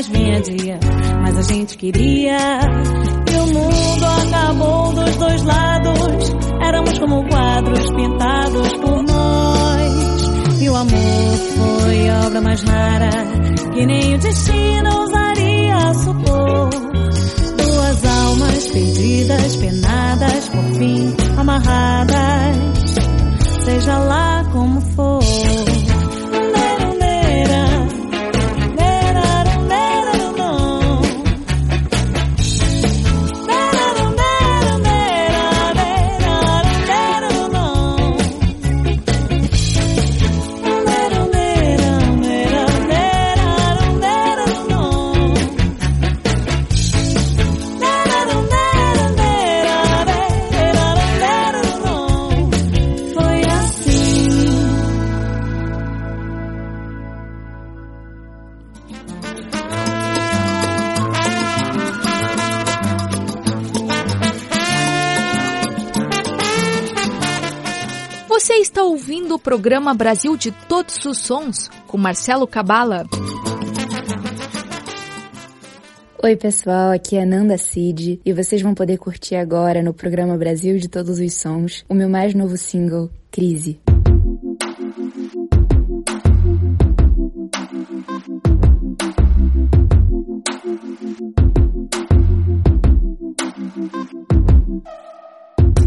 mais 0.00 0.08
vinha 0.08 0.40
dia, 0.40 0.80
mas 1.22 1.36
a 1.36 1.42
gente 1.42 1.76
queria. 1.76 2.38
E 3.30 3.36
o 3.36 3.46
mundo 3.46 4.04
acabou 4.04 4.92
dos 4.94 5.16
dois 5.16 5.42
lados, 5.42 6.34
éramos 6.62 6.98
como 6.98 7.28
quadros 7.28 7.90
pintados 7.90 8.72
por 8.78 9.02
nós. 9.02 10.62
E 10.62 10.70
o 10.70 10.76
amor 10.76 11.36
foi 11.56 12.10
obra 12.26 12.40
mais 12.40 12.62
rara, 12.62 13.10
que 13.74 13.86
nem 13.86 14.14
o 14.14 14.18
destino 14.18 15.00
ousaria 15.00 15.94
supor. 15.94 16.70
Duas 17.58 18.04
almas 18.04 18.66
perdidas, 18.68 19.56
penadas, 19.56 20.48
por 20.48 20.64
fim 20.78 21.14
amarradas, 21.36 22.56
seja 23.64 23.98
lá 23.98 24.44
como 24.50 24.80
for. 24.80 25.19
Programa 69.40 69.94
Brasil 69.94 70.36
de 70.36 70.52
Todos 70.52 71.04
os 71.06 71.18
Sons 71.18 71.68
com 71.86 71.96
Marcelo 71.96 72.46
Cabala. 72.46 73.06
Oi, 76.22 76.36
pessoal, 76.36 76.92
aqui 76.92 77.16
é 77.16 77.24
Nanda 77.24 77.56
Cid 77.56 78.20
e 78.24 78.32
vocês 78.32 78.60
vão 78.60 78.74
poder 78.74 78.98
curtir 78.98 79.36
agora 79.36 79.82
no 79.82 79.94
programa 79.94 80.36
Brasil 80.36 80.76
de 80.78 80.88
Todos 80.88 81.18
os 81.18 81.34
Sons 81.34 81.84
o 81.88 81.94
meu 81.94 82.08
mais 82.08 82.34
novo 82.34 82.56
single, 82.58 83.10
Crise. 83.30 83.80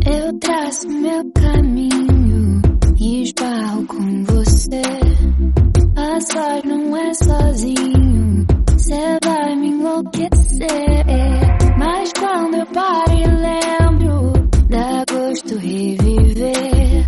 Eu 0.06 0.39
traço 0.39 0.89
meu 0.89 1.32
caminho 1.34 1.93
com 3.86 4.24
você. 4.26 4.82
A 5.96 6.22
sós 6.22 6.64
não 6.64 6.98
é 6.98 7.14
sozinho, 7.14 8.46
cê 8.78 9.18
vai 9.24 9.56
me 9.56 9.68
enlouquecer. 9.70 11.06
Mas 11.78 12.12
quando 12.14 12.56
eu 12.56 12.66
paro 12.68 13.14
e 13.14 13.26
lembro, 13.26 14.34
dá 14.70 15.04
gosto 15.12 15.56
reviver. 15.58 17.06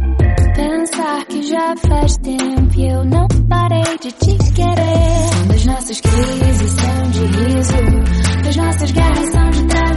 Pensar 0.55 1.26
que 1.26 1.43
já 1.43 1.76
faz 1.88 2.17
tempo 2.17 2.80
e 2.80 2.89
eu 2.89 3.05
não 3.05 3.28
parei 3.49 3.97
de 4.01 4.11
te 4.11 4.38
querer. 4.53 5.53
As 5.55 5.65
nossas 5.65 6.01
crises 6.01 6.71
são 6.71 7.11
de 7.11 7.26
riso, 7.26 8.47
as 8.49 8.55
nossas 8.55 8.91
guerras 8.91 9.30
são 9.30 9.49
de 9.49 9.67
travesseiro. 9.67 9.94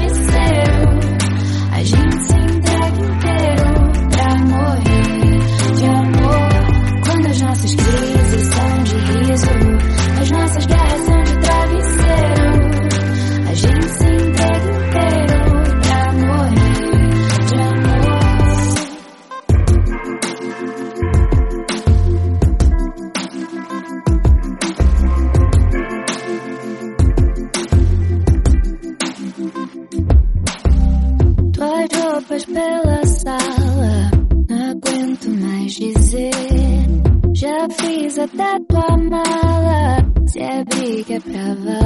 pravá. 41.20 41.77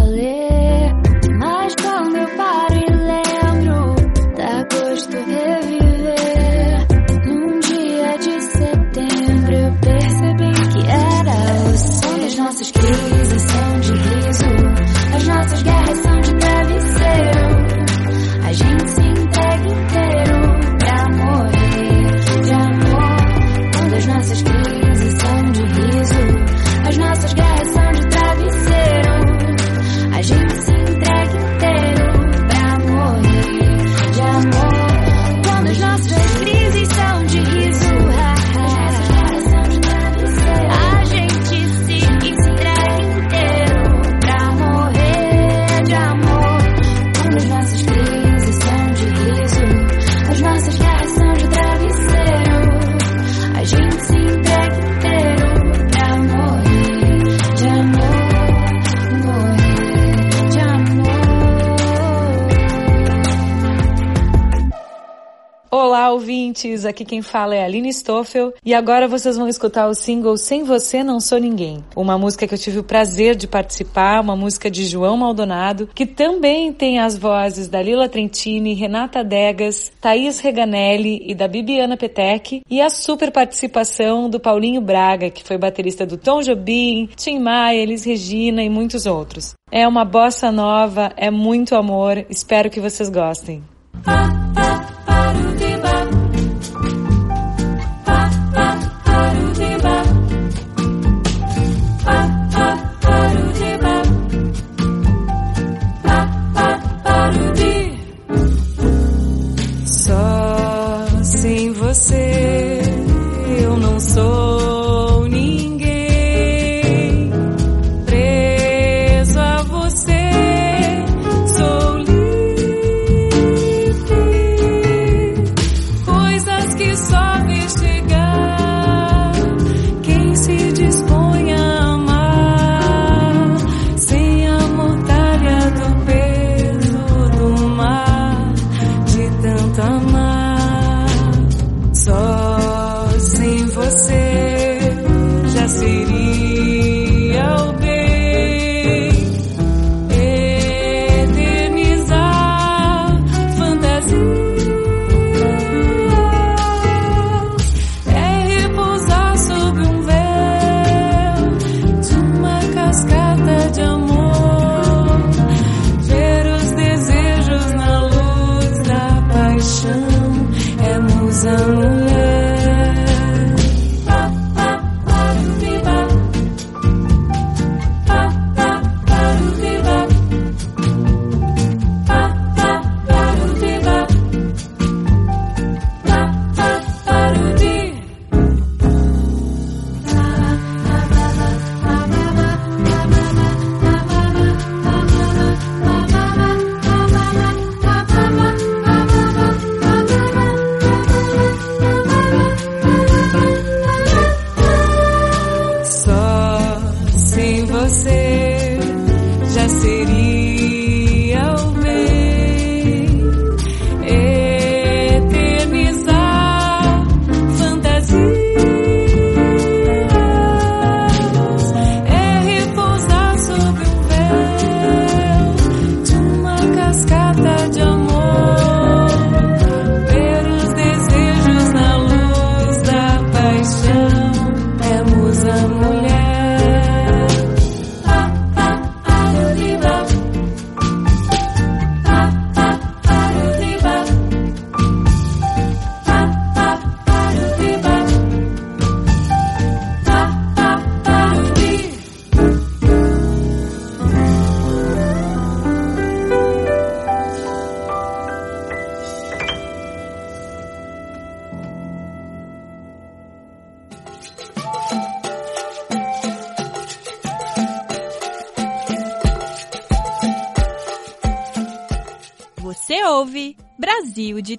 Aqui 67.03 67.17
quem 67.17 67.23
fala 67.23 67.57
é 67.57 67.65
Aline 67.65 67.93
Stoffel 67.93 68.55
e 68.65 68.73
agora 68.73 69.09
vocês 69.09 69.37
vão 69.37 69.49
escutar 69.49 69.89
o 69.89 69.95
single 69.95 70.37
Sem 70.37 70.63
Você 70.63 71.03
Não 71.03 71.19
Sou 71.19 71.39
Ninguém. 71.39 71.85
Uma 71.97 72.17
música 72.17 72.47
que 72.47 72.55
eu 72.55 72.59
tive 72.59 72.79
o 72.79 72.85
prazer 72.85 73.35
de 73.35 73.49
participar, 73.49 74.21
uma 74.21 74.37
música 74.37 74.71
de 74.71 74.85
João 74.85 75.17
Maldonado, 75.17 75.89
que 75.97 76.07
também 76.07 76.73
tem 76.73 77.01
as 77.01 77.19
vozes 77.19 77.67
da 77.67 77.83
Lila 77.83 78.09
Trentini, 78.09 78.75
Renata 78.75 79.25
Degas, 79.25 79.91
Thaís 80.01 80.39
Reganelli 80.39 81.21
e 81.27 81.35
da 81.35 81.49
Bibiana 81.49 81.97
Petec 81.97 82.63
e 82.71 82.81
a 82.81 82.89
super 82.89 83.33
participação 83.33 84.31
do 84.31 84.39
Paulinho 84.39 84.81
Braga, 84.81 85.29
que 85.29 85.43
foi 85.43 85.59
baterista 85.59 86.07
do 86.07 86.17
Tom 86.17 86.41
Jobim, 86.41 87.09
Tim 87.17 87.41
Maia, 87.41 87.81
Elis 87.81 88.05
Regina 88.05 88.63
e 88.63 88.69
muitos 88.69 89.07
outros. 89.07 89.55
É 89.73 89.89
uma 89.89 90.05
bossa 90.05 90.53
nova, 90.53 91.13
é 91.17 91.33
muito 91.33 91.75
amor, 91.75 92.25
espero 92.31 92.71
que 92.71 92.79
vocês 92.79 93.11
gostem. 93.11 93.61
Só 94.05 94.42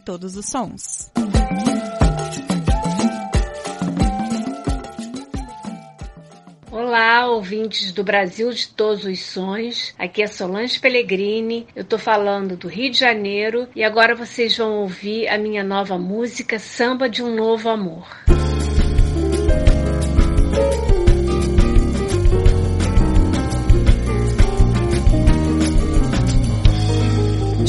Todos 0.05 0.35
os 0.35 0.45
Sons. 0.47 1.09
Olá, 6.69 7.27
ouvintes 7.27 7.93
do 7.93 8.03
Brasil 8.03 8.51
de 8.51 8.67
Todos 8.67 9.05
os 9.05 9.21
Sons. 9.21 9.93
Aqui 9.97 10.21
é 10.21 10.27
Solange 10.27 10.77
Pellegrini. 10.77 11.67
Eu 11.73 11.85
tô 11.85 11.97
falando 11.97 12.57
do 12.57 12.67
Rio 12.67 12.91
de 12.91 12.99
Janeiro 12.99 13.69
e 13.73 13.81
agora 13.81 14.13
vocês 14.13 14.57
vão 14.57 14.79
ouvir 14.79 15.29
a 15.29 15.37
minha 15.37 15.63
nova 15.63 15.97
música 15.97 16.59
Samba 16.59 17.07
de 17.07 17.23
um 17.23 17.33
Novo 17.33 17.69
Amor. 17.69 18.05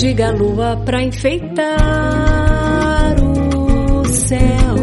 Diga 0.04 0.28
a 0.28 0.32
lua 0.32 0.76
pra 0.84 1.02
enfeitar 1.02 1.64
o 3.22 4.04
céu. 4.04 4.74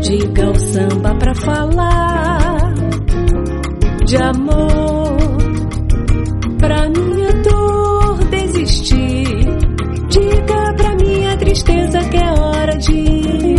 Diga 0.00 0.50
o 0.50 0.54
samba 0.54 1.16
pra 1.16 1.34
falar 1.34 2.72
de 4.06 4.16
amor. 4.18 5.16
Pra 6.60 6.88
minha 6.90 7.32
dor 7.42 8.18
desistir. 8.30 9.26
Diga 10.08 10.74
pra 10.76 10.94
minha 10.94 11.36
tristeza 11.38 11.98
que 12.08 12.16
é 12.18 12.30
hora 12.30 12.76
de 12.78 12.92
ir. 12.92 13.58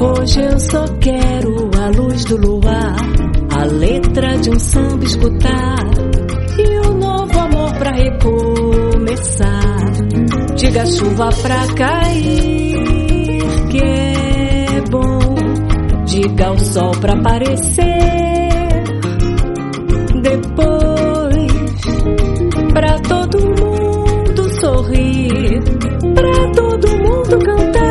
Hoje 0.00 0.40
eu 0.40 0.58
só 0.60 0.84
quero 0.98 1.70
a 1.78 1.90
luz 1.90 2.24
do 2.24 2.38
luar, 2.38 2.96
a 3.54 3.64
letra 3.64 4.38
de 4.38 4.48
um 4.48 4.58
samba 4.58 5.04
escutar 5.04 5.84
e 6.58 6.88
um 6.88 6.96
novo 6.96 7.38
amor 7.38 7.74
pra 7.74 7.90
recomeçar. 7.90 9.69
Diga 10.56 10.86
chuva 10.86 11.28
pra 11.42 11.66
cair, 11.74 12.82
que 13.70 13.82
é 13.82 14.80
bom. 14.90 15.34
Diga 16.06 16.52
o 16.52 16.58
sol 16.58 16.90
pra 17.00 17.12
aparecer. 17.14 17.84
Depois, 20.22 21.52
pra 22.72 22.98
todo 23.00 23.38
mundo 23.38 24.60
sorrir, 24.60 25.62
pra 26.14 26.52
todo 26.54 26.88
mundo. 26.98 27.38
Cantar, 27.44 27.89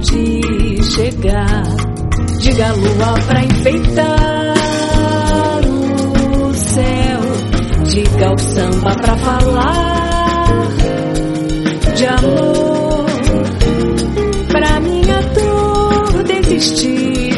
de 0.00 0.82
chegar. 0.82 1.62
Diga 2.40 2.66
a 2.66 2.72
lua 2.72 3.14
pra 3.26 3.44
enfeitar 3.44 4.54
o 5.68 6.54
céu, 6.54 7.20
diga 7.84 8.32
o 8.32 8.38
samba 8.38 8.94
pra 8.94 9.16
falar 9.16 10.68
de 11.94 12.06
amor. 12.06 13.06
Pra 14.48 14.80
minha 14.80 15.20
dor 15.34 16.22
desistir, 16.24 17.34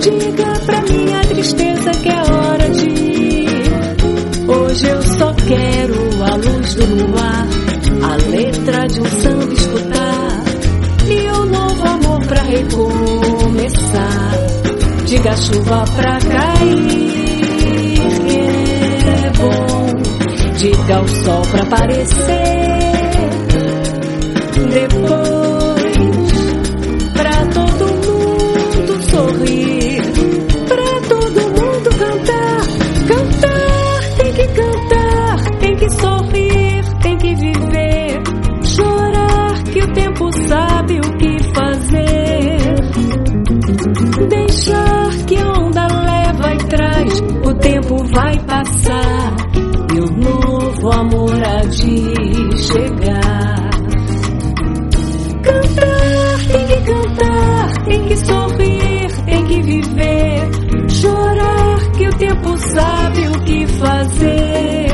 diga 0.00 0.60
pra 0.66 0.80
minha 0.82 1.20
tristeza 1.22 1.90
que 1.90 2.08
é 2.08 2.22
hora 2.22 2.70
de 2.70 2.88
ir. 2.88 3.48
Hoje 4.48 4.88
eu 4.88 5.02
pra 12.78 12.84
recomeçar. 12.84 14.32
Diga 15.06 15.30
a 15.30 15.36
chuva 15.36 15.84
pra 15.96 16.18
cair, 16.18 17.98
é 19.24 19.30
bom. 19.38 20.02
Diga 20.56 21.00
o 21.00 21.08
sol 21.08 21.42
pra 21.50 21.62
aparecer. 21.62 22.58
Depois, 24.70 25.37
tempo 47.88 48.04
vai 48.14 48.38
passar 48.40 49.36
e 49.94 49.98
o 49.98 50.10
novo 50.12 50.92
amor 50.92 51.32
há 51.42 51.62
de 51.64 52.62
chegar. 52.62 53.70
Cantar, 55.42 56.38
tem 56.50 56.66
que 56.66 56.80
cantar, 56.84 57.84
tem 57.84 58.04
que 58.04 58.16
sorrir, 58.16 59.24
tem 59.24 59.44
que 59.46 59.62
viver, 59.62 60.50
chorar 60.90 61.90
que 61.96 62.08
o 62.08 62.16
tempo 62.18 62.58
sabe 62.58 63.28
o 63.28 63.40
que 63.44 63.66
fazer. 63.66 64.88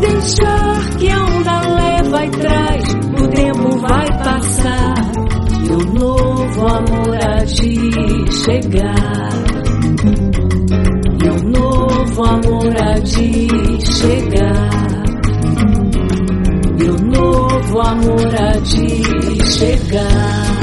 Deixar 0.00 0.96
que 0.98 1.08
a 1.08 1.24
onda 1.24 1.60
leva 1.74 2.26
e 2.26 2.30
traz, 2.30 2.84
o 2.92 3.28
tempo 3.28 3.78
vai 3.78 4.06
passar 4.22 4.94
e 5.64 5.72
o 5.72 5.94
novo 5.94 6.66
amor 6.68 7.16
há 7.24 7.44
de 7.44 8.32
chegar. 8.32 9.01
Amor 17.82 18.34
há 18.34 18.52
de 18.58 19.50
chegar. 19.50 20.61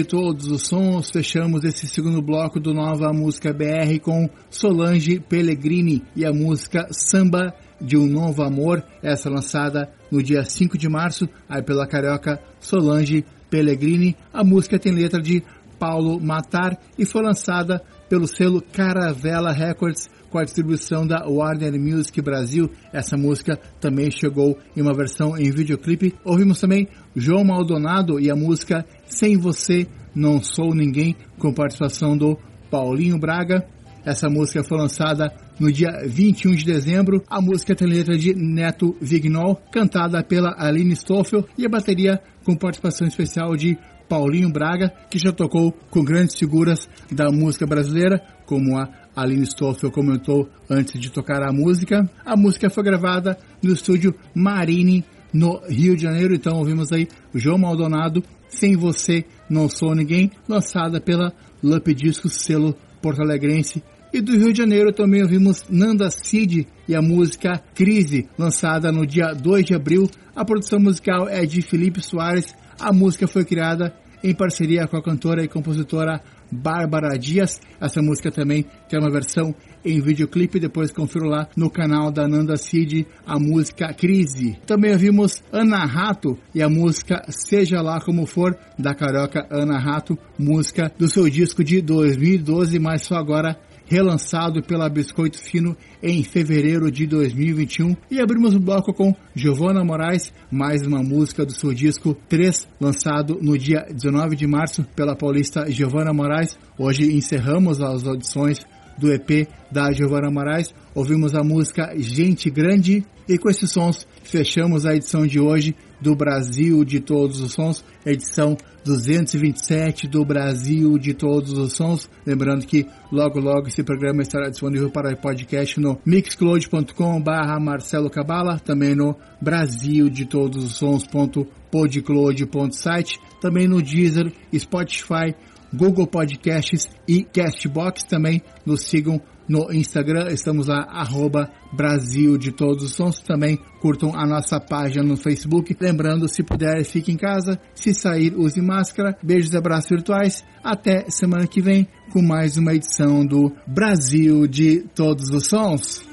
De 0.00 0.04
todos 0.04 0.46
os 0.46 0.66
sons, 0.66 1.10
fechamos 1.10 1.62
esse 1.62 1.86
segundo 1.86 2.22
bloco 2.22 2.58
do 2.58 2.72
Nova 2.72 3.12
Música 3.12 3.52
BR 3.52 4.00
com 4.00 4.30
Solange 4.48 5.20
Pellegrini 5.20 6.02
e 6.16 6.24
a 6.24 6.32
música 6.32 6.88
Samba 6.90 7.54
de 7.78 7.98
um 7.98 8.06
Novo 8.06 8.42
Amor, 8.42 8.82
essa 9.02 9.28
lançada 9.28 9.92
no 10.10 10.22
dia 10.22 10.42
5 10.42 10.78
de 10.78 10.88
março, 10.88 11.28
aí 11.46 11.62
pela 11.62 11.86
carioca 11.86 12.40
Solange 12.58 13.26
Pellegrini. 13.50 14.16
A 14.32 14.42
música 14.42 14.78
tem 14.78 14.90
letra 14.90 15.20
de 15.20 15.42
Paulo 15.78 16.18
Matar 16.18 16.78
e 16.98 17.04
foi 17.04 17.22
lançada 17.22 17.82
pelo 18.08 18.26
selo 18.26 18.62
Caravela 18.62 19.52
Records 19.52 20.08
com 20.30 20.38
a 20.38 20.44
distribuição 20.44 21.06
da 21.06 21.26
Warner 21.26 21.78
Music 21.78 22.22
Brasil. 22.22 22.70
Essa 22.92 23.16
música 23.16 23.58
também 23.80 24.10
chegou 24.10 24.56
em 24.76 24.80
uma 24.80 24.94
versão 24.94 25.36
em 25.36 25.50
videoclipe. 25.50 26.14
Ouvimos 26.24 26.60
também 26.60 26.88
João 27.14 27.44
Maldonado 27.44 28.18
e 28.18 28.30
a 28.30 28.36
música 28.36 28.86
Sem 29.10 29.36
Você 29.36 29.86
Não 30.14 30.42
Sou 30.42 30.74
Ninguém, 30.74 31.14
com 31.38 31.52
participação 31.52 32.16
do 32.16 32.38
Paulinho 32.70 33.18
Braga. 33.18 33.66
Essa 34.04 34.30
música 34.30 34.64
foi 34.64 34.78
lançada 34.78 35.30
no 35.58 35.70
dia 35.70 35.90
21 36.06 36.54
de 36.54 36.64
dezembro. 36.64 37.22
A 37.28 37.40
música 37.40 37.74
tem 37.74 37.86
letra 37.86 38.16
de 38.16 38.34
Neto 38.34 38.96
Vignol, 39.00 39.56
cantada 39.70 40.22
pela 40.22 40.54
Aline 40.56 40.96
Stoffel 40.96 41.44
e 41.58 41.66
a 41.66 41.68
bateria 41.68 42.18
com 42.44 42.56
participação 42.56 43.06
especial 43.06 43.54
de 43.56 43.76
Paulinho 44.08 44.50
Braga, 44.50 44.92
que 45.10 45.18
já 45.18 45.32
tocou 45.32 45.72
com 45.90 46.02
grandes 46.02 46.38
figuras 46.38 46.88
da 47.12 47.30
música 47.30 47.66
brasileira, 47.66 48.20
como 48.46 48.78
a 48.78 48.88
Aline 49.14 49.46
Stoffel 49.46 49.90
comentou 49.90 50.48
antes 50.68 50.98
de 50.98 51.10
tocar 51.10 51.42
a 51.42 51.52
música. 51.52 52.08
A 52.24 52.36
música 52.36 52.70
foi 52.70 52.84
gravada 52.84 53.36
no 53.62 53.72
estúdio 53.72 54.14
Marine, 54.34 55.04
no 55.32 55.60
Rio 55.68 55.96
de 55.96 56.02
Janeiro. 56.02 56.34
Então 56.34 56.58
ouvimos 56.58 56.90
aí 56.92 57.06
João 57.34 57.58
Maldonado, 57.58 58.22
Sem 58.50 58.76
Você 58.76 59.24
Não 59.48 59.68
Sou 59.68 59.94
Ninguém, 59.94 60.30
lançada 60.48 61.00
pela 61.00 61.32
Lump 61.62 61.88
Discos, 61.88 62.34
selo 62.34 62.76
porto-alegrense. 63.00 63.82
E 64.12 64.20
do 64.20 64.32
Rio 64.32 64.52
de 64.52 64.58
Janeiro 64.58 64.92
também 64.92 65.22
ouvimos 65.22 65.64
Nanda 65.70 66.10
Cid 66.10 66.66
e 66.88 66.94
a 66.96 67.00
música 67.00 67.62
Crise, 67.74 68.28
lançada 68.36 68.90
no 68.90 69.06
dia 69.06 69.32
2 69.32 69.64
de 69.64 69.74
abril. 69.74 70.10
A 70.34 70.44
produção 70.44 70.80
musical 70.80 71.28
é 71.28 71.46
de 71.46 71.62
Felipe 71.62 72.02
Soares. 72.02 72.52
A 72.78 72.92
música 72.92 73.28
foi 73.28 73.44
criada 73.44 73.94
em 74.22 74.34
parceria 74.34 74.86
com 74.88 74.96
a 74.96 75.02
cantora 75.02 75.44
e 75.44 75.48
compositora 75.48 76.20
Bárbara 76.50 77.18
Dias. 77.18 77.60
Essa 77.80 78.02
música 78.02 78.30
também 78.30 78.64
tem 78.88 78.98
uma 78.98 79.10
versão 79.10 79.54
em 79.84 80.00
videoclipe, 80.00 80.60
depois 80.60 80.92
confiro 80.92 81.26
lá 81.26 81.48
no 81.56 81.70
canal 81.70 82.10
da 82.10 82.28
Nanda 82.28 82.56
Cid 82.56 83.06
a 83.26 83.38
música 83.38 83.92
Crise. 83.94 84.58
Também 84.66 84.92
ouvimos 84.92 85.42
Ana 85.52 85.84
Rato 85.84 86.38
e 86.54 86.62
a 86.62 86.68
música 86.68 87.22
Seja 87.28 87.80
Lá 87.80 88.00
Como 88.00 88.26
For, 88.26 88.56
da 88.78 88.94
carioca 88.94 89.46
Ana 89.50 89.78
Rato, 89.78 90.18
música 90.38 90.92
do 90.98 91.08
seu 91.08 91.28
disco 91.28 91.64
de 91.64 91.80
2012, 91.80 92.78
mas 92.78 93.02
só 93.02 93.16
agora 93.16 93.56
relançado 93.90 94.62
pela 94.62 94.88
Biscoito 94.88 95.36
Fino 95.36 95.76
em 96.00 96.22
fevereiro 96.22 96.92
de 96.92 97.08
2021. 97.08 97.96
E 98.08 98.20
abrimos 98.20 98.54
o 98.54 98.60
bloco 98.60 98.94
com 98.94 99.12
Giovanna 99.34 99.84
Moraes, 99.84 100.32
mais 100.48 100.86
uma 100.86 101.02
música 101.02 101.44
do 101.44 101.52
seu 101.52 101.74
disco 101.74 102.16
3, 102.28 102.68
lançado 102.80 103.40
no 103.42 103.58
dia 103.58 103.84
19 103.92 104.36
de 104.36 104.46
março 104.46 104.84
pela 104.94 105.16
paulista 105.16 105.68
Giovanna 105.68 106.12
Moraes. 106.12 106.56
Hoje 106.78 107.12
encerramos 107.12 107.80
as 107.80 108.06
audições 108.06 108.60
do 109.00 109.12
EP 109.12 109.48
da 109.72 109.90
Giovanna 109.90 110.30
Moraes. 110.30 110.72
Ouvimos 110.94 111.34
a 111.34 111.42
música 111.42 111.94
Gente 111.96 112.50
Grande 112.50 113.04
e 113.26 113.38
com 113.38 113.48
esses 113.48 113.70
sons 113.70 114.06
fechamos 114.22 114.84
a 114.84 114.94
edição 114.94 115.26
de 115.26 115.40
hoje 115.40 115.74
do 116.00 116.14
Brasil 116.14 116.84
de 116.84 117.00
Todos 117.00 117.40
os 117.40 117.52
Sons, 117.52 117.82
edição 118.04 118.56
227 118.84 120.06
do 120.08 120.24
Brasil 120.24 120.98
de 120.98 121.14
Todos 121.14 121.52
os 121.52 121.74
Sons. 121.74 122.10
Lembrando 122.26 122.66
que 122.66 122.84
logo 123.12 123.38
logo 123.38 123.68
esse 123.68 123.84
programa 123.84 124.22
estará 124.22 124.48
disponível 124.48 124.90
para 124.90 125.14
podcast 125.16 125.78
no 125.78 126.00
mixcloud.com 126.04 127.20
barra 127.20 127.60
Marcelo 127.60 128.10
Cabala, 128.10 128.58
também 128.58 128.94
no 128.94 129.14
Brasil 129.40 130.08
de 130.08 130.24
Todos 130.24 130.64
os 130.64 130.76
Sons.podcloud.site, 130.76 133.20
também 133.40 133.68
no 133.68 133.82
Deezer, 133.82 134.32
Spotify, 134.56 135.34
Google 135.72 136.06
Podcasts 136.06 136.88
e 137.06 137.22
Castbox. 137.24 138.04
Também 138.04 138.42
nos 138.64 138.84
sigam 138.84 139.20
no 139.48 139.72
Instagram, 139.72 140.28
estamos 140.30 140.68
lá, 140.68 140.86
arroba 140.88 141.50
Brasil 141.72 142.38
de 142.38 142.52
Todos 142.52 142.84
os 142.84 142.92
Sons. 142.92 143.18
Também 143.20 143.58
curtam 143.80 144.14
a 144.14 144.24
nossa 144.24 144.60
página 144.60 145.02
no 145.02 145.16
Facebook. 145.16 145.76
Lembrando, 145.80 146.28
se 146.28 146.42
puder, 146.44 146.84
fique 146.84 147.10
em 147.10 147.16
casa. 147.16 147.60
Se 147.74 147.92
sair, 147.92 148.32
use 148.36 148.60
máscara. 148.60 149.16
Beijos 149.22 149.52
e 149.52 149.56
abraços 149.56 149.90
virtuais. 149.90 150.44
Até 150.62 151.10
semana 151.10 151.48
que 151.48 151.60
vem 151.60 151.88
com 152.12 152.22
mais 152.22 152.56
uma 152.56 152.74
edição 152.74 153.26
do 153.26 153.52
Brasil 153.66 154.46
de 154.46 154.82
Todos 154.94 155.30
os 155.30 155.46
Sons. 155.46 156.09